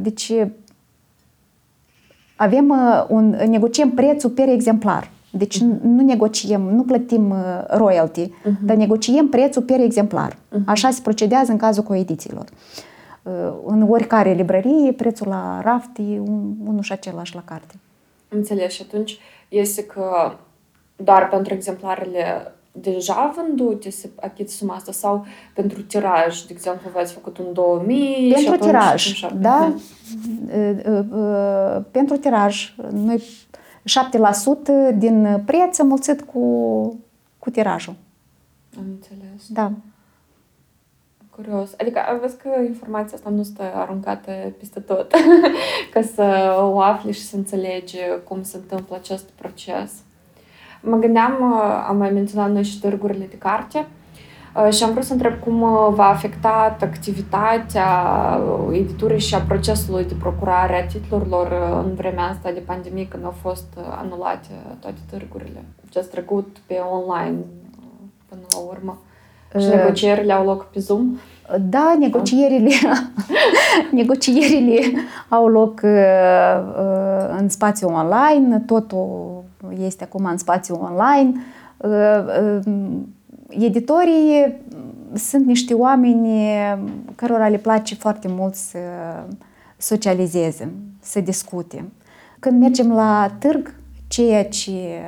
[0.00, 0.32] deci
[2.42, 2.74] avem
[3.08, 5.10] un, negociem prețul per exemplar.
[5.30, 5.80] Deci uh-huh.
[5.82, 8.60] nu negociem, nu plătim uh, royalty, uh-huh.
[8.62, 10.32] dar negociem prețul per exemplar.
[10.32, 10.64] Uh-huh.
[10.66, 12.44] Așa se procedează în cazul coedițiilor.
[13.22, 13.32] Uh,
[13.66, 17.74] în oricare librărie, prețul la raft e un, unul și același la carte.
[18.28, 18.72] Înțeles.
[18.72, 20.32] Și atunci este că
[20.96, 27.12] doar pentru exemplarele deja vândute se achiți suma asta sau pentru tiraj, de exemplu, v-ați
[27.12, 29.74] făcut un 2000 Pentru și tiraj, și da.
[29.74, 29.82] Uh-huh.
[31.90, 33.22] Pentru tiraj, noi
[34.92, 36.40] 7% din preț înmulțit cu,
[37.38, 37.94] cu tirajul.
[38.78, 39.48] Am înțeles.
[39.48, 39.72] Da.
[41.30, 41.70] Curios.
[41.78, 45.12] Adică vezi că informația asta nu stă aruncată peste tot,
[45.92, 49.92] ca să o afli și să înțelegi cum se întâmplă acest proces.
[50.82, 53.86] Mă gândeam, am mai menționat noi și târgurile de carte
[54.70, 55.60] și am vrut să întreb cum
[55.94, 57.86] va afecta activitatea
[58.72, 61.52] editurii și a procesului de procurare a titlurilor
[61.84, 64.48] în vremea asta de pandemie, când au fost anulate
[64.80, 65.64] toate târgurile.
[65.88, 67.38] Ce a trecut pe online
[68.28, 68.98] până la urmă.
[69.58, 71.18] Și negocierile au loc pe Zoom?
[71.60, 72.70] Da, negocierile,
[73.92, 74.80] negocierile
[75.28, 79.42] au loc uh, în spațiu online, totul
[79.78, 81.32] este acum în spațiu online.
[81.76, 83.02] Uh, uh,
[83.48, 84.60] editorii
[85.14, 86.48] sunt niște oameni
[87.14, 88.78] cărora le place foarte mult să
[89.76, 91.84] socializeze, să discute.
[92.38, 93.74] Când mergem la târg,
[94.08, 95.00] ceea ce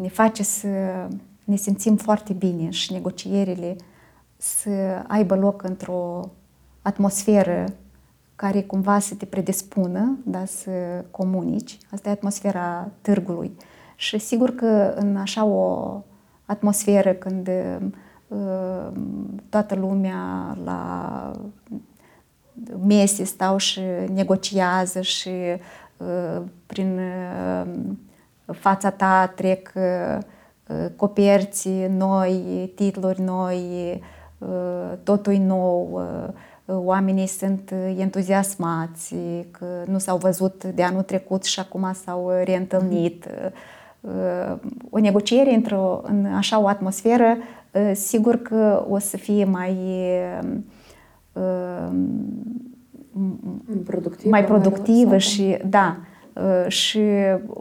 [0.00, 0.68] ne face să
[1.44, 3.76] ne simțim foarte bine și negocierile
[4.36, 4.70] să
[5.06, 6.30] aibă loc într-o
[6.82, 7.64] atmosferă
[8.36, 10.70] care cumva să te predispună, da, să
[11.10, 11.78] comunici.
[11.90, 13.56] Asta e atmosfera târgului.
[13.96, 16.02] Și sigur că în așa o
[16.44, 17.48] atmosferă când
[18.28, 18.92] uh,
[19.48, 21.32] toată lumea la
[22.86, 23.80] mese stau și
[24.12, 25.30] negociază și
[25.96, 27.66] uh, prin uh,
[28.46, 30.18] fața ta trec uh,
[30.96, 34.02] coperți noi, titluri noi,
[35.02, 36.00] totul e nou,
[36.66, 39.14] oamenii sunt entuziasmați,
[39.50, 43.26] că nu s-au văzut de anul trecut și acum s-au reîntâlnit.
[44.90, 47.36] O negociere într-o, în așa o atmosferă,
[47.94, 49.76] sigur că o să fie mai
[53.84, 55.96] productivă, mai productivă mai și, da,
[56.66, 57.00] și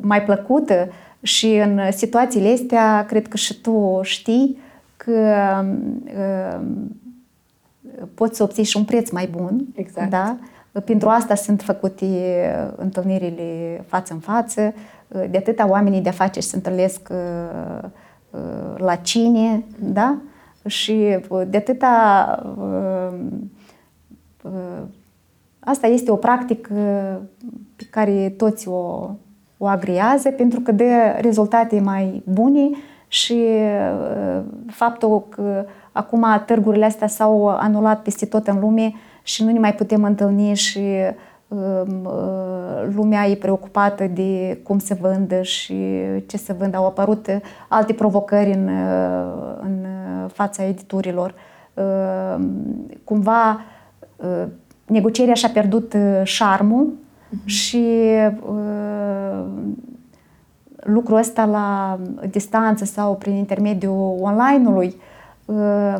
[0.01, 0.89] mai plăcută.
[1.21, 4.57] Și în situațiile astea, cred că și tu știi
[4.97, 5.35] că
[6.05, 6.61] uh,
[8.13, 9.65] poți să obții și un preț mai bun.
[9.75, 10.09] Exact.
[10.09, 10.37] Da?
[10.85, 12.05] Pentru asta sunt făcute
[12.75, 14.73] întâlnirile față în față.
[15.07, 17.89] De atâta oamenii de afaceri se întâlnesc uh,
[18.29, 20.17] uh, la cine, da?
[20.65, 21.95] Și de atâta
[25.59, 26.73] asta este o practică
[27.75, 29.09] pe care toți o
[29.57, 30.83] o agriază pentru că dă
[31.19, 32.69] rezultate mai bune
[33.15, 39.51] și uh, faptul că acum târgurile astea s-au anulat peste tot în lume și nu
[39.51, 40.79] ne mai putem întâlni și
[41.47, 45.75] um, uh, lumea e preocupată de cum se vândă și
[46.27, 46.75] ce se vând.
[46.75, 47.27] Au apărut
[47.67, 49.85] alte provocări în, uh, în
[50.27, 51.33] fața editurilor.
[53.03, 53.61] Cumva
[54.85, 56.93] negocierea și-a pierdut șarmul
[57.35, 57.45] Uh-huh.
[57.45, 57.85] Și
[58.47, 59.45] uh,
[60.85, 64.95] lucrul ăsta la distanță sau prin intermediul online-ului
[65.45, 65.97] uh,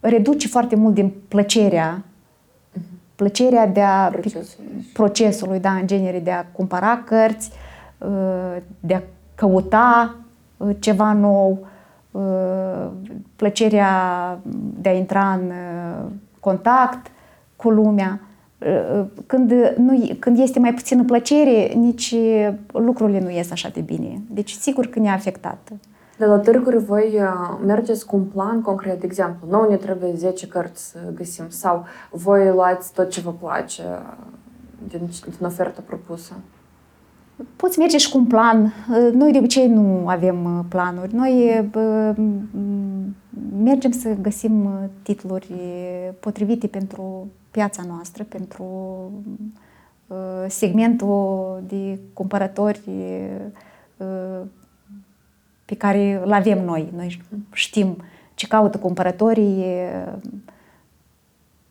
[0.00, 3.14] reduce foarte mult din plăcerea uh-huh.
[3.14, 4.86] plăcerea de a procesului.
[4.92, 7.50] procesului, da, în genere de a cumpăra cărți,
[7.98, 9.02] uh, de a
[9.34, 10.14] căuta
[10.56, 11.66] uh, ceva nou,
[12.10, 12.86] uh,
[13.36, 13.90] plăcerea
[14.80, 15.52] de a intra în
[16.40, 17.10] contact
[17.56, 18.20] cu lumea
[19.26, 22.14] când, nu, când este mai puțină plăcere, nici
[22.72, 24.22] lucrurile nu ies așa de bine.
[24.30, 25.72] Deci, sigur că ne-a afectat.
[26.18, 27.20] De la târguri voi
[27.64, 31.84] mergeți cu un plan concret, de exemplu, nu ne trebuie 10 cărți să găsim sau
[32.10, 33.82] voi luați tot ce vă place
[34.88, 36.32] din, din oferta propusă?
[37.56, 38.72] Poți merge și cu un plan.
[39.12, 41.14] Noi de obicei nu avem planuri.
[41.14, 41.64] Noi
[43.62, 44.68] mergem să găsim
[45.02, 45.52] titluri
[46.20, 48.64] potrivite pentru piața noastră, pentru
[50.06, 52.80] uh, segmentul de cumpărători
[53.96, 54.40] uh,
[55.64, 56.92] pe care îl avem noi.
[56.96, 57.96] Noi știm
[58.34, 59.64] ce caută cumpărătorii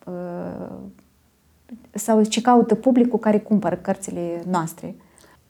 [0.05, 0.69] uh,
[1.91, 4.95] sau ce caută publicul care cumpără cărțile noastre.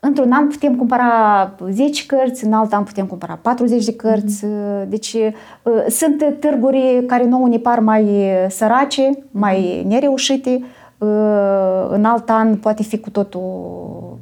[0.06, 4.46] Într-un an putem cumpăra 10 cărți, în alt an putem cumpăra 40 de cărți.
[4.46, 4.88] Mm-hmm.
[4.88, 10.64] Deci uh, sunt târguri care nouă ne par mai sărace, mai nereușite.
[10.98, 14.18] Uh, în alt an poate fi cu totul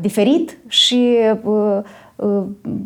[0.00, 1.16] diferit și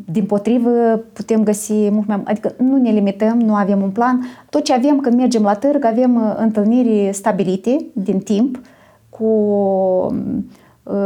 [0.04, 0.70] din potrivă
[1.12, 4.24] putem găsi mult mai adică nu ne limităm, nu avem un plan.
[4.50, 8.60] Tot ce avem când mergem la târg, avem întâlniri stabilite din timp
[9.08, 9.26] cu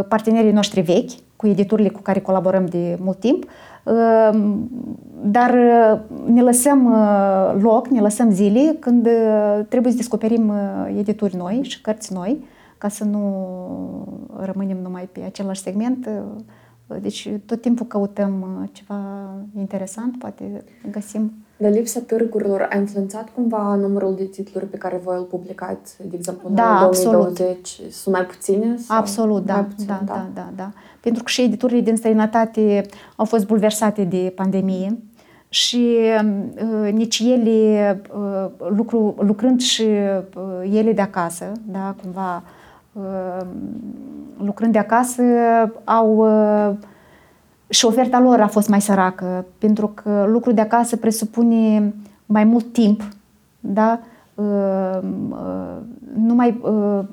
[0.09, 3.45] partenerii noștri vechi, cu editurile cu care colaborăm de mult timp,
[5.23, 5.55] dar
[6.27, 6.95] ne lăsăm
[7.61, 9.09] loc, ne lăsăm zile când
[9.69, 10.53] trebuie să descoperim
[10.99, 12.45] edituri noi și cărți noi,
[12.79, 13.47] ca să nu
[14.41, 16.09] rămânem numai pe același segment.
[17.01, 18.99] Deci tot timpul căutăm ceva
[19.59, 25.17] interesant, poate găsim dar lipsa târgurilor a influențat cumva numărul de titluri pe care voi
[25.17, 27.41] îl publicați, de exemplu, da, în 2020?
[27.41, 27.93] Absolut.
[27.93, 28.77] Sunt mai puține?
[28.77, 30.71] Sau absolut, da, puțin, da, da, da, da, da.
[31.01, 34.99] Pentru că și editurile din străinătate au fost bulversate de pandemie
[35.49, 42.43] și uh, nici ele, uh, lucru, lucrând și uh, ele de acasă, da, cumva,
[42.93, 43.47] uh,
[44.39, 45.23] lucrând de acasă,
[45.85, 46.77] au uh,
[47.69, 51.95] și șoferta lor a fost mai săracă, pentru că lucrul de acasă presupune
[52.27, 53.03] mai mult timp,
[53.61, 54.01] da?
[54.35, 54.99] Uh,
[55.31, 55.77] uh,
[56.17, 57.05] nu mai, uh,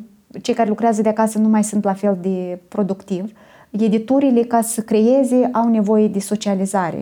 [0.42, 3.34] cei care lucrează de acasă nu mai sunt la fel de productivi.
[3.70, 7.02] Editurile, ca să creeze, au nevoie de socializare.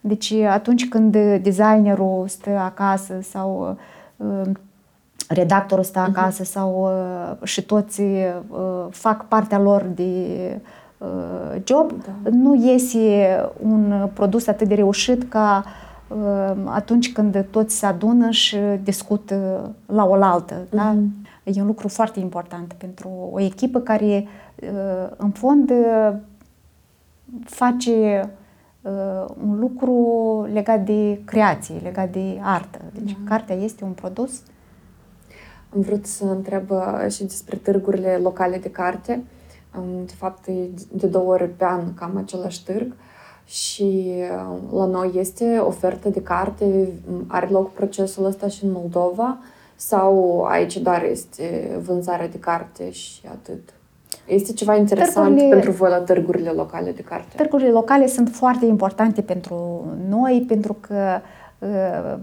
[0.00, 3.78] Deci atunci când designerul stă acasă sau
[5.28, 6.18] redactorul stă mhm.
[6.18, 6.46] acasă uh-huh.
[6.46, 6.90] sau
[7.42, 8.02] și toți
[8.90, 10.04] fac partea lor de
[10.56, 10.60] Uh,
[11.64, 12.30] job, da.
[12.30, 15.64] nu iese un produs atât de reușit ca
[16.08, 20.54] uh, atunci când toți se adună și discută la oaltă.
[20.54, 20.70] Uh-huh.
[20.70, 20.92] Da?
[20.92, 21.26] Mhm.
[21.44, 24.26] E un lucru foarte important pentru o echipă care,
[24.62, 25.72] uh, în fond,
[27.44, 28.30] face
[29.46, 32.78] un lucru legat de creație, legat de artă.
[32.92, 33.28] Deci, uh-huh.
[33.28, 34.42] cartea este un produs.
[35.74, 36.70] Am vrut să întreb
[37.10, 39.22] și despre târgurile locale de carte.
[40.04, 40.52] De fapt, e
[40.92, 42.94] de două ori pe an cam același târg
[43.44, 44.12] și
[44.72, 46.88] la noi este ofertă de carte,
[47.26, 49.38] are loc procesul ăsta și în Moldova
[49.76, 53.72] sau aici doar este vânzarea de carte și atât?
[54.26, 57.36] Este ceva interesant târgurile, pentru voi la târgurile locale de carte?
[57.36, 61.20] Târgurile locale sunt foarte importante pentru noi pentru că
[61.58, 62.18] uh,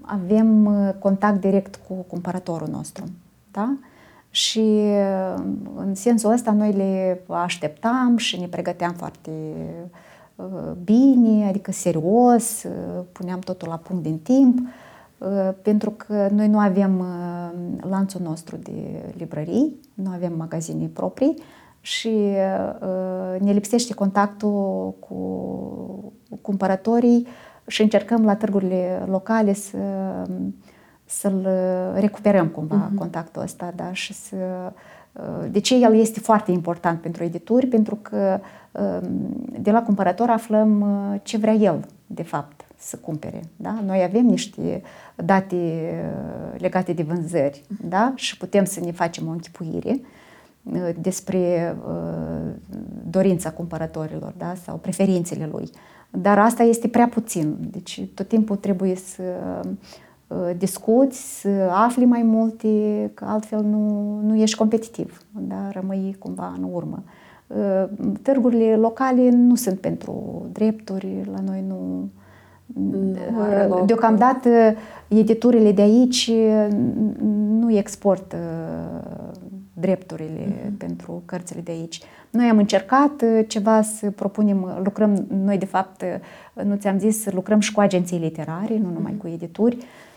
[0.00, 3.04] avem contact direct cu cumpărătorul nostru.
[3.50, 3.76] Da?
[4.38, 4.68] Și
[5.76, 9.30] în sensul ăsta noi le așteptam și ne pregăteam foarte
[10.34, 10.46] uh,
[10.84, 14.58] bine, adică serios, uh, puneam totul la punct din timp,
[15.18, 17.04] uh, pentru că noi nu avem
[17.80, 21.42] lanțul nostru de librării, nu avem magazine proprii
[21.80, 22.16] și
[23.38, 27.26] ne lipsește contactul cu cumpărătorii
[27.66, 29.78] și încercăm la târgurile locale să
[31.08, 32.98] să-l uh, recuperăm cumva uh-huh.
[32.98, 34.36] contactul ăsta, da, și să...
[35.12, 37.66] Uh, de ce el este foarte important pentru edituri?
[37.66, 38.40] Pentru că
[38.72, 39.08] um,
[39.60, 43.40] de la cumpărător aflăm uh, ce vrea el, de fapt, să cumpere.
[43.56, 43.80] Da?
[43.86, 44.82] Noi avem niște
[45.14, 45.92] date
[46.56, 48.12] legate de vânzări da?
[48.14, 50.00] și putem să ne facem o închipuire
[51.00, 51.76] despre
[53.10, 54.54] dorința cumpărătorilor da?
[54.64, 55.70] sau preferințele lui.
[56.10, 57.56] Dar asta este prea puțin.
[57.70, 59.22] Deci tot timpul trebuie să
[59.62, 59.70] Uh,
[60.56, 62.68] discuți, să afli mai multe,
[63.14, 65.70] că altfel nu, nu ești competitiv, da?
[65.70, 67.02] rămâi cumva în urmă.
[67.46, 67.84] Uh,
[68.22, 72.08] târgurile locale nu sunt pentru drepturi, la noi nu...
[72.74, 74.48] Uh, deocamdată
[75.08, 76.30] editurile de aici
[77.60, 78.36] nu exportă
[79.72, 80.78] drepturile uh-huh.
[80.78, 82.00] pentru cărțile de aici.
[82.30, 86.04] Noi am încercat ceva să propunem, lucrăm, noi de fapt,
[86.64, 89.20] nu ți-am zis, lucrăm și cu agenții literare, nu numai uh-huh.
[89.20, 90.07] cu edituri, Uh,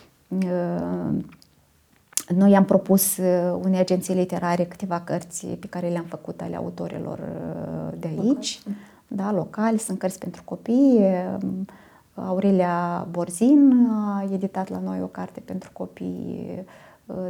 [2.36, 7.20] noi am propus uh, unei agenții literare câteva cărți pe care le-am făcut ale autorilor
[7.20, 8.80] uh, de aici, local.
[9.08, 11.00] da, locali, sunt cărți pentru copii.
[11.42, 11.66] Um,
[12.14, 16.66] Aurelia Borzin a editat la noi o carte pentru copii,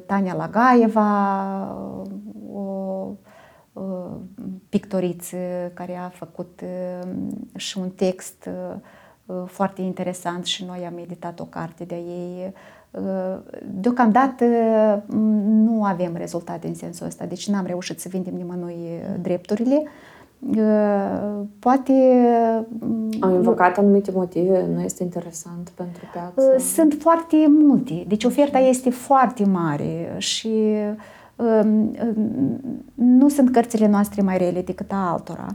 [0.05, 1.75] Tania Lagaeva,
[2.53, 3.07] o
[4.69, 5.37] pictoriță
[5.73, 6.61] care a făcut
[7.55, 8.49] și un text
[9.45, 12.53] foarte interesant și noi am editat o carte de ei
[13.79, 14.45] Deocamdată
[15.45, 18.77] nu avem rezultate în sensul ăsta, deci n-am reușit să vindem nimănui
[19.21, 19.83] drepturile.
[21.59, 21.93] Poate...
[23.19, 26.57] Au invocat anumite motive, nu este interesant pentru piață?
[26.57, 30.73] Sunt foarte multe, deci oferta este foarte mare și
[32.93, 35.45] nu sunt cărțile noastre mai rele decât a altora.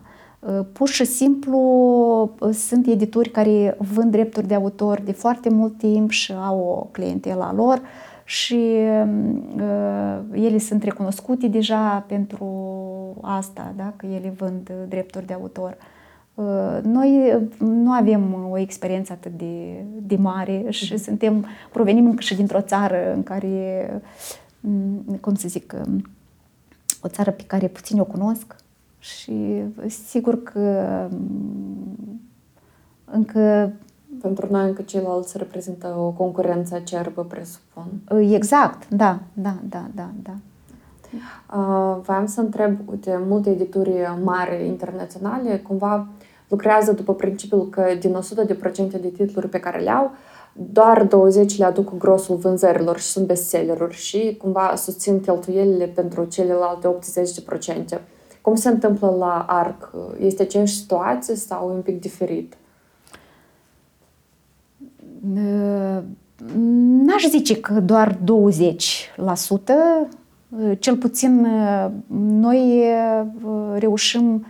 [0.46, 1.58] Uh, pur și simplu
[2.38, 6.88] uh, sunt edituri care vând drepturi de autor de foarte mult timp și au o
[6.90, 7.80] clientelă a lor
[8.24, 8.76] și
[9.56, 12.46] uh, ele sunt recunoscute deja pentru
[13.22, 13.92] asta, da?
[13.96, 15.76] că ele vând drepturi de autor.
[16.82, 21.02] Noi nu avem o experiență atât de, de mare și mm-hmm.
[21.02, 23.90] suntem, provenim încă și dintr-o țară în care,
[25.20, 25.74] cum să zic,
[27.02, 28.56] o țară pe care puțin o cunosc
[29.06, 31.08] și sigur că
[33.04, 33.72] încă
[34.20, 37.84] pentru noi încă ceilalți reprezintă o concurență acerbă, presupun.
[38.32, 40.32] Exact, da, da, da, da, da.
[41.56, 43.92] Uh, voiam să întreb, uite, multe edituri
[44.22, 46.06] mari internaționale cumva
[46.48, 50.10] lucrează după principiul că din 100 de procente de titluri pe care le au,
[50.52, 56.96] doar 20 le aduc grosul vânzărilor și sunt bestselleruri și cumva susțin cheltuielile pentru celelalte
[57.96, 58.00] 80%.
[58.46, 59.90] Cum se întâmplă la ARC?
[60.20, 62.56] Este aceeași situație sau un pic diferit?
[67.04, 68.18] N-aș zice că doar 20%,
[70.78, 71.46] cel puțin
[72.40, 72.84] noi
[73.74, 74.46] reușim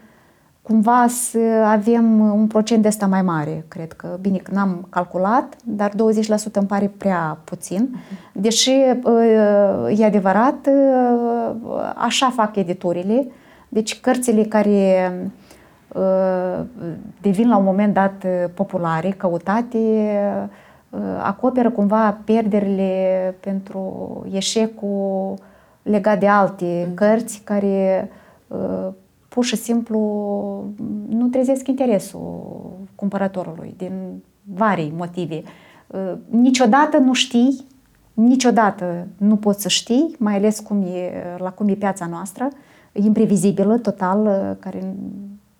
[0.62, 4.18] cumva să avem un procent de asta mai mare, cred că.
[4.20, 5.94] Bine, că n-am calculat, dar 20%
[6.52, 7.96] îmi pare prea puțin.
[8.32, 8.70] Deși,
[9.96, 10.68] e adevărat,
[11.94, 13.28] așa fac editorile.
[13.68, 15.12] Deci cărțile care
[17.20, 19.78] devin la un moment dat populare, căutate,
[21.22, 25.34] acoperă cumva pierderile pentru eșecul
[25.82, 26.94] legat de alte mm.
[26.94, 28.10] cărți care
[29.28, 29.98] pur și simplu
[31.08, 35.42] nu trezesc interesul cumpărătorului din vari motive.
[36.28, 37.66] Niciodată nu știi,
[38.14, 42.48] niciodată nu poți să știi, mai ales cum e, la cum e piața noastră,
[42.96, 44.94] imprevizibilă, total, care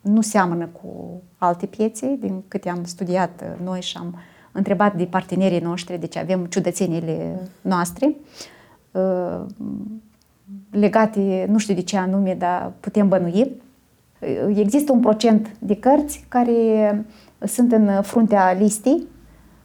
[0.01, 4.15] nu seamănă cu alte piețe, din câte am studiat noi și am
[4.53, 8.15] întrebat de partenerii noștri, deci avem ciudățenile noastre,
[8.91, 9.45] uh,
[10.71, 13.53] legate, nu știu de ce anume, dar putem bănui.
[14.55, 17.05] Există un procent de cărți care
[17.45, 19.03] sunt în fruntea listei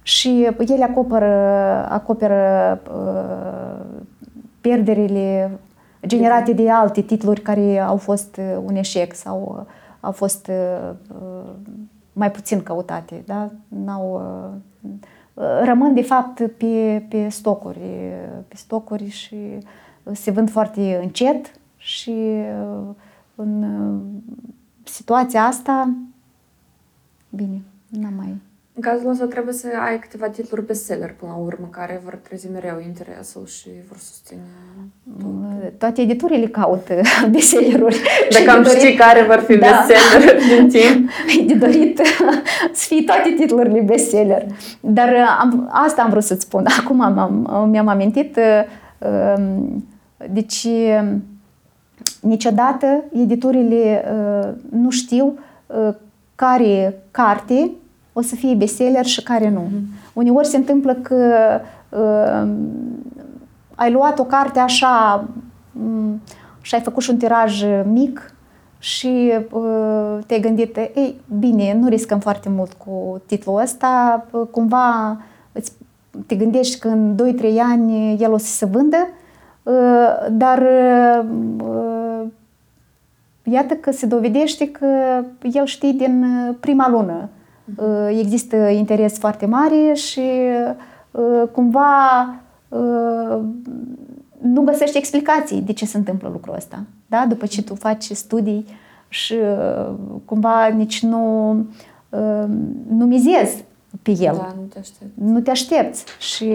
[0.01, 3.85] și ele acoperă, acoperă uh,
[4.61, 5.59] pierderile
[6.05, 9.67] generate de alte titluri care au fost un eșec sau
[9.99, 10.51] au fost
[12.13, 13.49] mai puțin căutate, da?
[13.67, 14.21] N-au,
[15.63, 17.79] rămân de fapt pe, pe stocuri,
[18.47, 19.37] pe stocuri și
[20.11, 22.15] se vând foarte încet și
[23.35, 23.65] în
[24.83, 25.93] situația asta,
[27.29, 28.35] bine, n-am mai
[28.83, 32.51] în cazul ăsta trebuie să ai câteva titluri bestseller până la urmă, care vor trezi
[32.51, 34.41] mereu interesul și vor susține
[35.19, 35.77] tot.
[35.77, 36.93] Toate editurile caută
[37.31, 38.01] bestselleruri.
[38.29, 39.67] Dacă am ști care vor fi da.
[39.67, 41.09] bestseller din timp.
[41.39, 42.01] E de dorit
[42.71, 44.45] să fie toate titlurile bestseller.
[44.79, 45.09] Dar
[45.39, 46.65] am, asta am vrut să-ți spun.
[46.79, 48.39] Acum am, am, mi-am amintit.
[48.97, 49.85] Um,
[50.31, 50.67] deci,
[52.19, 55.93] niciodată editurile uh, nu știu uh,
[56.35, 57.71] care carte
[58.13, 59.61] o să fie bestseller și care nu.
[59.61, 60.13] Mm-hmm.
[60.13, 61.15] Uneori se întâmplă că
[61.89, 62.51] uh,
[63.75, 65.27] ai luat o carte așa
[65.83, 66.21] um,
[66.61, 68.33] și ai făcut și un tiraj mic
[68.79, 75.17] și uh, te-ai gândit, ei, bine, nu riscăm foarte mult cu titlul ăsta, uh, cumva
[75.51, 75.71] îți,
[76.25, 79.07] te gândești că în 2-3 ani el o să se vândă,
[79.63, 80.63] uh, dar
[81.57, 82.27] uh,
[83.43, 84.87] iată că se dovedește că
[85.53, 86.25] el știe din
[86.59, 87.40] prima lună Uh,
[88.19, 90.29] există interes foarte mare și
[91.11, 92.35] uh, cumva
[92.69, 93.39] uh,
[94.41, 96.83] nu găsești explicații de ce se întâmplă lucrul ăsta.
[97.07, 97.25] Da?
[97.27, 98.65] După ce tu faci studii
[99.07, 99.35] și
[100.25, 101.51] cumva nici nu,
[102.87, 103.63] nu mizezi
[104.01, 104.35] pe el.
[104.37, 105.13] Da, nu te aștepți.
[105.13, 106.05] Nu te aștepți.
[106.19, 106.53] Și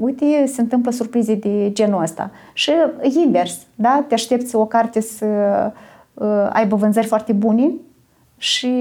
[0.00, 2.30] uite, se întâmplă surprize de genul ăsta.
[2.52, 2.70] Și
[3.24, 4.04] invers, da?
[4.08, 5.26] Te aștepți o carte să
[6.50, 7.70] aibă vânzări foarte bune
[8.36, 8.72] și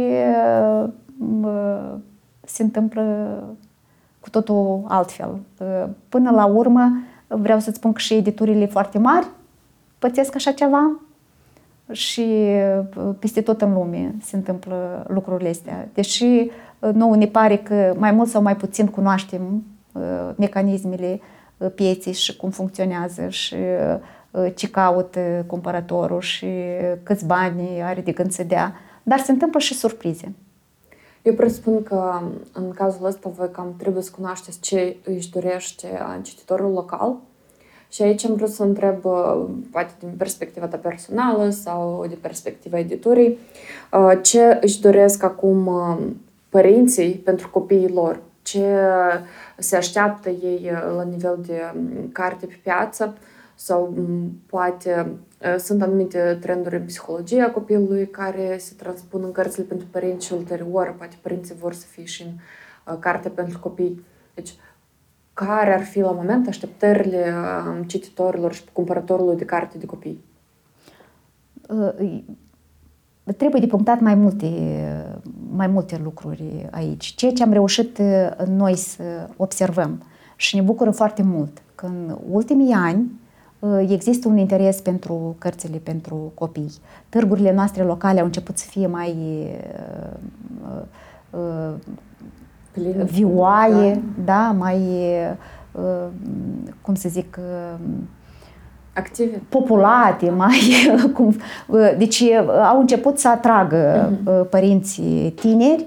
[2.41, 3.03] se întâmplă
[4.19, 5.39] cu totul altfel.
[6.09, 6.91] Până la urmă,
[7.27, 9.27] vreau să-ți spun că și editurile foarte mari
[9.99, 10.99] pățesc așa ceva
[11.91, 12.25] și
[13.19, 15.87] peste tot în lume se întâmplă lucrurile astea.
[15.93, 16.49] Deși
[16.93, 19.63] nouă ne pare că mai mult sau mai puțin cunoaștem
[20.35, 21.19] mecanismele
[21.75, 23.55] pieței și cum funcționează și
[24.55, 26.47] ce caută cumpărătorul și
[27.03, 30.33] câți bani are de gând să dea, dar se întâmplă și surprize.
[31.29, 32.21] Eu presupun că
[32.53, 35.87] în cazul ăsta voi cam trebuie să cunoașteți ce își dorește
[36.21, 37.15] cititorul local.
[37.91, 39.01] Și aici am vrut să întreb,
[39.71, 43.37] poate din perspectiva ta personală sau de perspectiva editurii,
[44.21, 45.69] ce își doresc acum
[46.49, 48.77] părinții pentru copiii lor, ce
[49.57, 51.73] se așteaptă ei la nivel de
[52.11, 53.17] carte pe piață
[53.61, 53.93] sau
[54.45, 55.11] poate
[55.57, 60.95] sunt anumite trenduri în psihologia copilului care se transpun în cărțile pentru părinți și ulterior
[60.97, 62.23] poate părinții vor să fie și
[62.83, 64.05] în carte pentru copii.
[64.33, 64.53] Deci,
[65.33, 67.33] care ar fi la moment așteptările
[67.87, 70.23] cititorilor și cumpărătorului de carte de copii?
[73.37, 74.47] Trebuie de punctat mai multe,
[75.51, 77.05] mai multe lucruri aici.
[77.05, 78.01] Ceea ce am reușit
[78.47, 80.03] noi să observăm
[80.35, 83.11] și ne bucură foarte mult că în ultimii ani
[83.87, 86.71] există un interes pentru cărțile pentru copii.
[87.09, 89.15] Târgurile noastre locale au început să fie mai
[92.71, 93.03] Pline.
[93.03, 94.81] vioaie, da, da mai,
[96.81, 97.39] cum să zic,
[98.93, 99.41] active.
[99.49, 100.59] populate, mai
[101.15, 101.35] cum,
[101.97, 102.23] deci
[102.69, 104.49] au început să atragă uh-huh.
[104.49, 105.83] părinții tineri.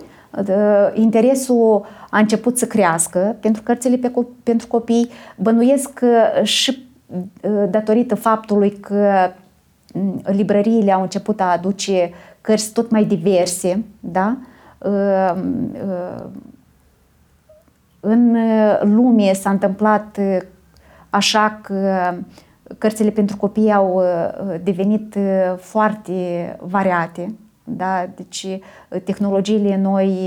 [0.94, 4.12] Interesul a început să crească pentru cărțile pe,
[4.42, 5.10] pentru copii.
[5.36, 6.00] Bănuiesc
[6.42, 6.90] și
[7.70, 9.30] datorită faptului că
[10.22, 12.10] librăriile au început a aduce
[12.40, 14.36] cărți tot mai diverse, da?
[18.00, 18.36] În
[18.80, 20.18] lume s-a întâmplat
[21.10, 22.14] așa că
[22.78, 26.12] cărțile pentru copii au uh, devenit uh, foarte
[26.60, 27.34] variate.
[27.64, 28.06] Da?
[28.14, 30.18] Deci uh, tehnologiile noi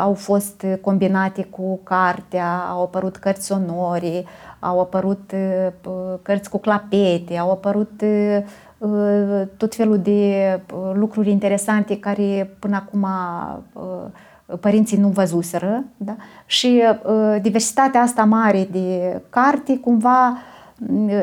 [0.00, 4.24] au fost combinate cu cartea, au apărut cărți sonore,
[4.58, 5.32] au apărut
[6.22, 8.02] cărți cu clapete, au apărut
[9.56, 10.60] tot felul de
[10.92, 13.06] lucruri interesante care până acum
[14.60, 15.84] părinții nu văzuseră.
[15.96, 16.16] Da?
[16.46, 16.82] Și
[17.42, 20.38] diversitatea asta mare de carte cumva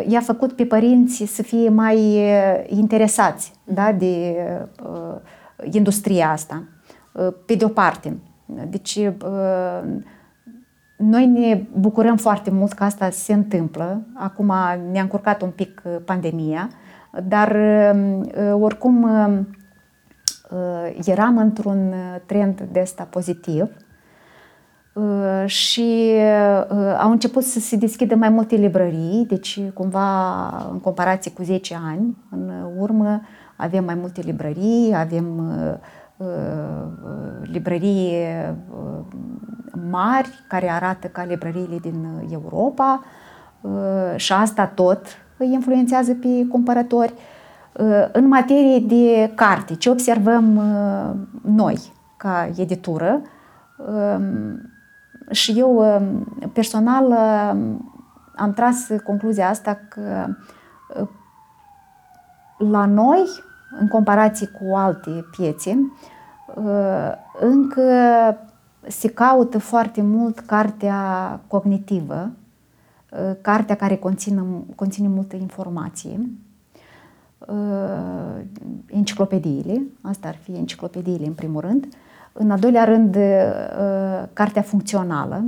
[0.08, 2.20] i-a făcut pe părinți să fie mai
[2.68, 4.36] interesați da, de
[4.84, 5.16] uh,
[5.72, 6.64] industria asta,
[7.46, 8.18] pe de o parte.
[8.70, 9.82] Deci, uh,
[10.98, 14.02] noi ne bucurăm foarte mult că asta se întâmplă.
[14.14, 14.54] Acum
[14.92, 16.70] ne-a încurcat un pic pandemia,
[17.28, 17.58] dar
[18.54, 19.10] oricum
[21.06, 21.94] eram într-un
[22.26, 23.70] trend de ăsta pozitiv
[25.00, 26.12] Uh, și
[26.70, 31.78] uh, au început să se deschidă mai multe librării, deci cumva în comparație cu 10
[31.86, 33.22] ani în urmă
[33.56, 35.74] avem mai multe librării, avem uh,
[37.42, 38.16] librării
[39.90, 43.04] mari care arată ca librăriile din Europa
[44.16, 45.06] și asta tot
[45.38, 47.14] îi influențează pe cumpărători.
[48.12, 50.62] În materie de carte, ce observăm
[51.42, 53.22] noi ca editură,
[55.32, 57.92] și eu um, personal um,
[58.36, 60.26] am tras concluzia asta că
[61.00, 61.08] uh,
[62.58, 63.26] la noi,
[63.80, 65.78] în comparație cu alte piețe,
[66.56, 67.84] uh, încă
[68.88, 72.32] se caută foarte mult cartea cognitivă,
[73.12, 74.44] uh, cartea care conține,
[74.76, 76.30] conține multă informație,
[78.86, 81.88] enciclopediile, asta ar fi enciclopediile în primul rând,
[82.34, 85.44] în al doilea rând, uh, cartea funcțională.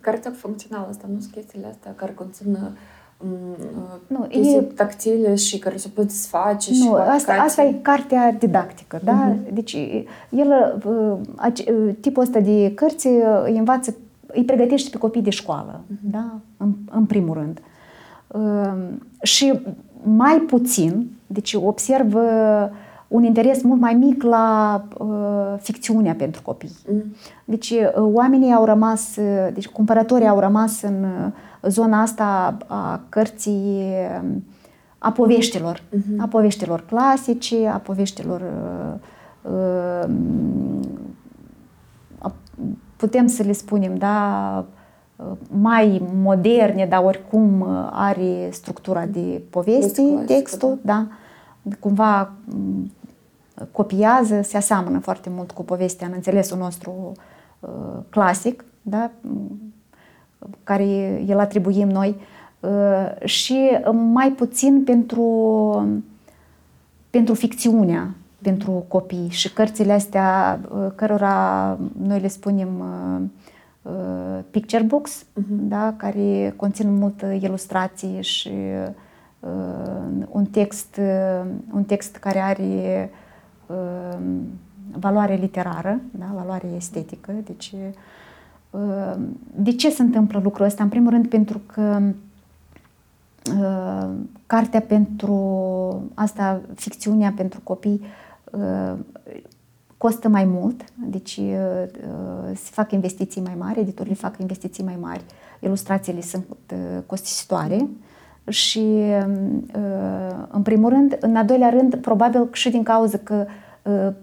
[0.00, 2.76] Cartea funcțională asta, nu sunt chestiile astea care conțin um,
[4.06, 4.60] nu, chestii e...
[4.60, 9.32] tactile și care se pot desface nu, și asta, asta e cartea didactică, da?
[9.32, 9.52] Uh-huh.
[9.52, 9.76] Deci
[10.30, 13.06] el, uh, tipul ăsta de cărți
[13.44, 13.96] îi învață,
[14.26, 16.10] îi pregătește pe copii de școală, uh-huh.
[16.10, 16.34] da?
[16.56, 17.60] În, în primul rând.
[19.22, 19.60] Și
[20.02, 22.16] mai puțin, deci observ
[23.12, 26.70] un interes mult mai mic la uh, ficțiunea pentru copii.
[26.92, 27.02] Mm.
[27.44, 31.32] Deci uh, oamenii au rămas, uh, deci cumpărătorii au rămas în uh,
[31.68, 33.92] zona asta a cărții
[34.98, 36.18] a poveștilor, mm-hmm.
[36.18, 40.10] a poveștilor clasice, a poveștilor uh, uh,
[42.96, 44.64] putem să le spunem, da,
[45.48, 51.06] mai moderne, dar oricum are structura de poveste, textul, da.
[51.62, 51.74] da.
[51.80, 52.32] Cumva
[53.72, 57.12] copiază, se aseamănă foarte mult cu povestea în înțelesul nostru
[57.60, 57.70] uh,
[58.08, 59.10] clasic, da?
[60.64, 62.16] Care îl atribuim noi,
[62.60, 65.26] uh, și mai puțin pentru,
[67.10, 72.68] pentru ficțiunea pentru copii și cărțile astea uh, cărora noi le spunem
[74.50, 75.44] picture books, uh-huh.
[75.48, 75.94] da?
[75.96, 78.52] care conțin multă ilustrație și
[80.28, 81.00] un text,
[81.72, 83.10] un text care are
[83.72, 84.60] Ehm,
[84.98, 86.26] valoare literară, da?
[86.34, 87.32] valoare estetică.
[87.44, 87.94] Deci, ehm,
[89.54, 90.82] de ce se întâmplă lucrul ăsta?
[90.82, 92.00] În primul rând pentru că
[93.44, 95.34] ehm, cartea pentru
[96.14, 98.02] asta, ficțiunea pentru copii
[99.98, 101.40] costă mai mult, deci
[102.54, 105.24] se fac investiții mai mari, editorii fac investiții mai mari,
[105.60, 106.44] ilustrațiile sunt
[107.06, 107.88] costisitoare,
[108.48, 108.86] Și,
[110.50, 113.46] în primul rând, în al doilea rând, probabil și din cauza că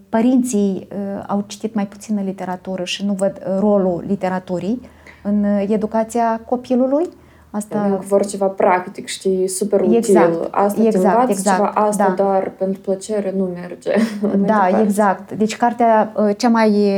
[0.09, 0.87] părinții
[1.27, 4.81] au citit mai puțină literatură și nu văd rolul literaturii
[5.23, 7.09] în educația copilului.
[7.51, 9.95] Asta vor ceva practic, știi, super util.
[9.95, 12.23] Exact, asta exact, te învați exact, ceva, asta da.
[12.23, 13.91] doar pentru plăcere nu merge.
[14.45, 15.31] Da, exact.
[15.31, 16.93] Deci cartea cea mai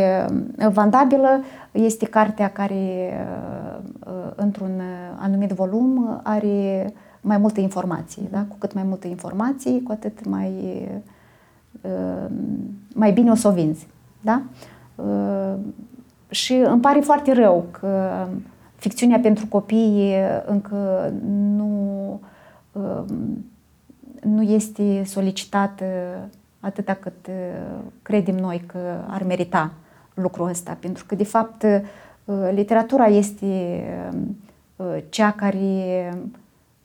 [0.72, 3.14] vandabilă este cartea care
[4.36, 4.82] într-un
[5.20, 8.28] anumit volum are mai multe informații.
[8.32, 8.45] Da?
[8.47, 10.51] Cu cât mai multe informații, cu atât mai,
[12.93, 13.88] mai bine o să o vinzi.
[14.22, 14.41] Da?
[16.30, 18.26] Și îmi pare foarte rău că
[18.76, 20.13] ficțiunea pentru copii
[20.45, 21.13] încă
[21.55, 22.19] nu,
[24.22, 25.86] nu este solicitată
[26.59, 27.30] atâta cât
[28.01, 29.72] credem noi că ar merita
[30.13, 30.78] lucrul ăsta.
[30.80, 31.65] Pentru că, de fapt,
[32.51, 33.84] literatura este
[35.09, 36.13] cea care,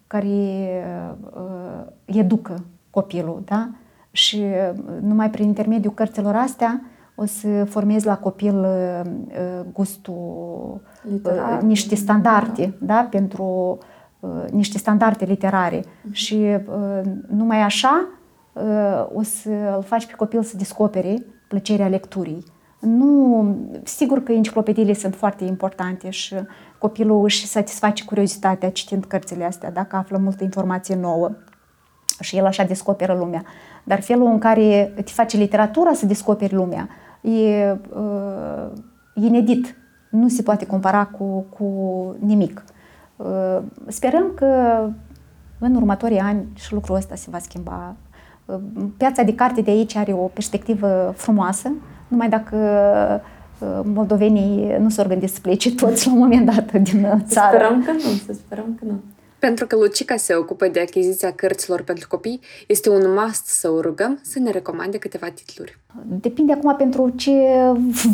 [0.07, 0.69] care
[2.05, 3.69] educă copilul, da?
[4.17, 4.45] Și
[5.01, 6.81] numai prin intermediul cărților astea
[7.15, 11.57] o să formezi la copil uh, uh, gustul, Literar.
[11.57, 12.95] Uh, niște standarde, da.
[12.95, 13.09] da?
[13.11, 13.79] Pentru
[14.51, 15.81] niște standarde literare.
[15.81, 16.13] Uh-huh.
[16.13, 16.47] Și
[17.29, 18.09] numai așa
[19.13, 22.45] o să îl faci pe copil să descopere plăcerea lecturii.
[22.81, 26.35] Nu, sigur că enciclopediile sunt foarte importante și
[26.79, 31.31] copilul își satisface curiozitatea citind cărțile astea, dacă află multă informație nouă
[32.21, 33.45] și el așa descoperă lumea.
[33.85, 36.89] Dar felul în care te face literatura să descoperi lumea,
[37.21, 38.67] e uh,
[39.15, 39.77] inedit.
[40.11, 41.67] Nu se poate compara cu, cu
[42.19, 42.65] nimic.
[43.17, 44.47] Uh, sperăm că
[45.59, 47.95] în următorii ani și lucrul ăsta se va schimba.
[48.45, 48.57] Uh,
[48.97, 51.73] piața de carte de aici are o perspectivă frumoasă,
[52.09, 52.57] numai dacă
[53.59, 57.57] uh, moldovenii nu s-au gândit să plece toți la un moment dat din țară.
[57.57, 59.01] Sperăm că nu, să sperăm că nu.
[59.39, 63.81] Pentru că Lucica se ocupă de achiziția cărților pentru copii, este un must să o
[63.81, 65.79] rugăm să ne recomande câteva titluri.
[66.05, 67.33] Depinde acum pentru ce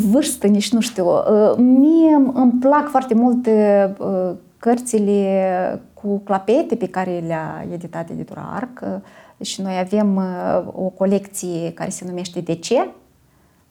[0.09, 1.05] vârstă, nici nu știu.
[1.07, 8.49] Uh, mie îmi plac foarte mult uh, cărțile cu clapete pe care le-a editat editura
[8.53, 9.01] ARC.
[9.41, 12.89] Și noi avem uh, o colecție care se numește De ce?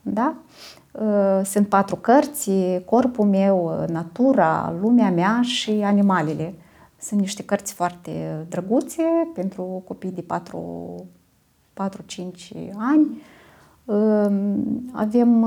[0.03, 0.35] Da?
[1.45, 2.51] Sunt patru cărți,
[2.85, 6.55] Corpul meu, Natura, Lumea mea și Animalele.
[7.03, 9.03] Sunt niște cărți foarte drăguțe
[9.35, 10.31] pentru copii de 4-5
[12.77, 13.23] ani.
[14.93, 15.47] Avem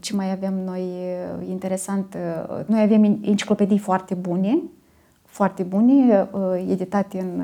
[0.00, 0.82] ce mai avem noi
[1.48, 2.16] interesant?
[2.66, 4.58] Noi avem enciclopedii foarte bune,
[5.24, 6.28] foarte bune,
[6.68, 7.42] editate în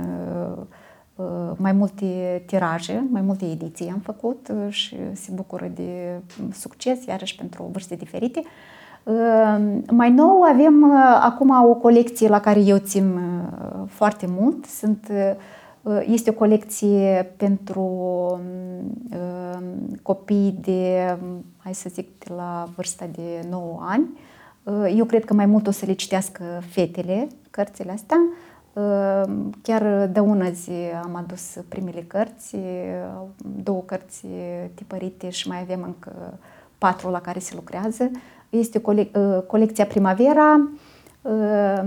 [1.56, 6.20] mai multe tiraje, mai multe ediții am făcut și se bucură de
[6.52, 8.38] succes, iarăși pentru vârste diferite.
[8.38, 8.48] Ehm,
[9.90, 14.64] mai nou avem uh, acum o colecție la care eu țin uh, foarte mult.
[14.64, 17.88] Sunt, uh, este o colecție pentru
[19.11, 21.16] ehm, copii de,
[21.57, 24.07] hai să zic, de la vârsta de 9 ani.
[24.96, 28.16] Eu cred că mai mult o să le citească fetele cărțile astea.
[28.74, 32.57] Ehm, chiar de una zi am adus primele cărți,
[33.62, 34.26] două cărți
[34.74, 36.38] tipărite și mai avem încă
[36.78, 38.11] patru la care se lucrează.
[38.59, 40.68] Este cole- uh, colecția Primavera,
[41.22, 41.82] uh,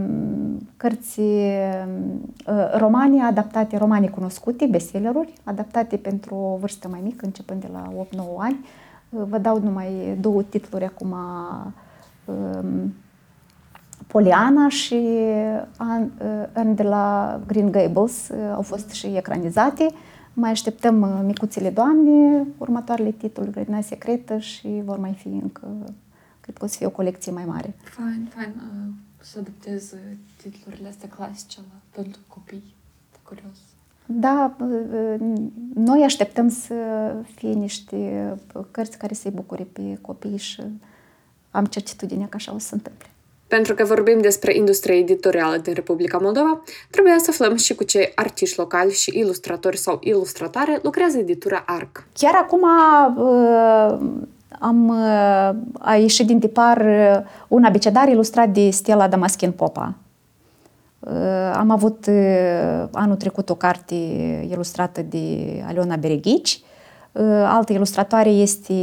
[0.78, 1.86] cărți uh,
[2.78, 8.06] romane adaptate, romane cunoscute, bestselleruri, adaptate pentru o vârstă mai mică, începând de la 8-9
[8.38, 8.66] ani.
[9.10, 11.16] Vă dau numai două titluri acum,
[12.26, 12.94] um,
[14.08, 15.08] Poliana și
[16.54, 19.88] An de la Green Gables au fost și ecranizate.
[20.34, 25.68] Mai așteptăm Micuțele Doamne, următoarele titluri, Grădina Secretă și vor mai fi încă
[26.48, 27.76] Cred că o să fie o colecție mai mare.
[27.84, 28.54] Fain, fain.
[28.56, 29.94] Uh, să adaptez
[30.42, 32.76] titlurile astea clasice la, pentru copii.
[33.12, 33.58] De curios.
[34.06, 35.16] Da, uh,
[35.74, 36.76] noi așteptăm să
[37.36, 38.34] fie niște
[38.72, 40.64] cărți care să-i bucure pe copii și
[41.52, 43.08] am certitudinea că așa o să se întâmple.
[43.48, 48.12] Pentru că vorbim despre industria editorială din Republica Moldova, trebuie să aflăm și cu ce
[48.16, 52.08] artiști locali și ilustratori sau ilustratoare lucrează editura ARC.
[52.14, 52.62] Chiar acum
[53.18, 54.00] uh,
[54.60, 54.92] am
[55.80, 56.86] a ieșit din tipar
[57.48, 59.96] un abecedar ilustrat de Stella Damaschin Popa.
[61.54, 62.10] Am avut
[62.92, 63.96] anul trecut o carte
[64.50, 66.62] ilustrată de Aliona Bereghici.
[67.46, 68.74] Altă ilustratoare este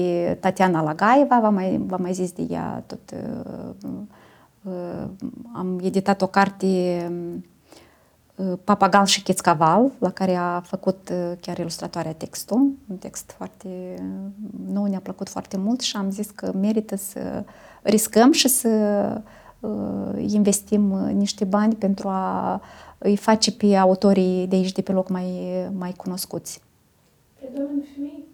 [0.41, 3.15] Tatiana Lagaeva, v-am mai, v-am mai zis de ea tot.
[5.53, 6.67] Am editat o carte
[8.65, 13.69] Papagal și Chețcaval, la care a făcut uh, chiar ilustratoarea textul, un text foarte
[14.73, 17.45] nou, ne-a plăcut foarte mult și am zis că merită să
[17.83, 18.69] riscăm și să
[20.17, 22.61] investim niște bani pentru a
[22.99, 26.61] îi face pe autorii de aici, de pe loc, mai, mai cunoscuți.
[27.39, 28.25] Predomină femei?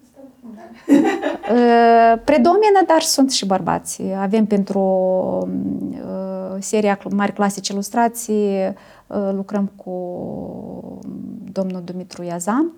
[2.25, 4.03] Predomină, dar sunt și bărbați.
[4.03, 4.81] Avem pentru
[6.59, 8.75] seria Mari Clasici Ilustrații,
[9.33, 10.99] lucrăm cu
[11.53, 12.73] domnul Dumitru Iazan,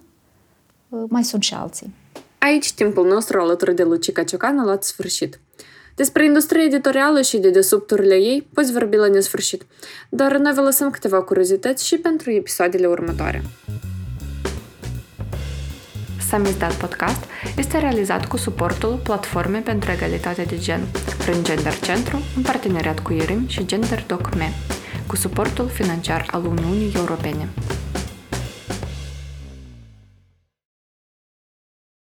[1.09, 1.95] mai sunt și alții.
[2.39, 5.41] Aici timpul nostru alături de Lucica Ciocan a luat sfârșit.
[5.95, 9.67] Despre industria editorială și de desubturile ei poți vorbi la nesfârșit,
[10.09, 13.43] dar noi vă lăsăm câteva curiozități și pentru episoadele următoare.
[16.29, 17.25] Samizdat Podcast
[17.57, 20.81] este realizat cu suportul Platformei pentru Egalitate de Gen
[21.19, 24.49] prin Gender Centru în parteneriat cu IRIM și Gender Doc Me,
[25.07, 27.49] cu suportul financiar al Uniunii Europene.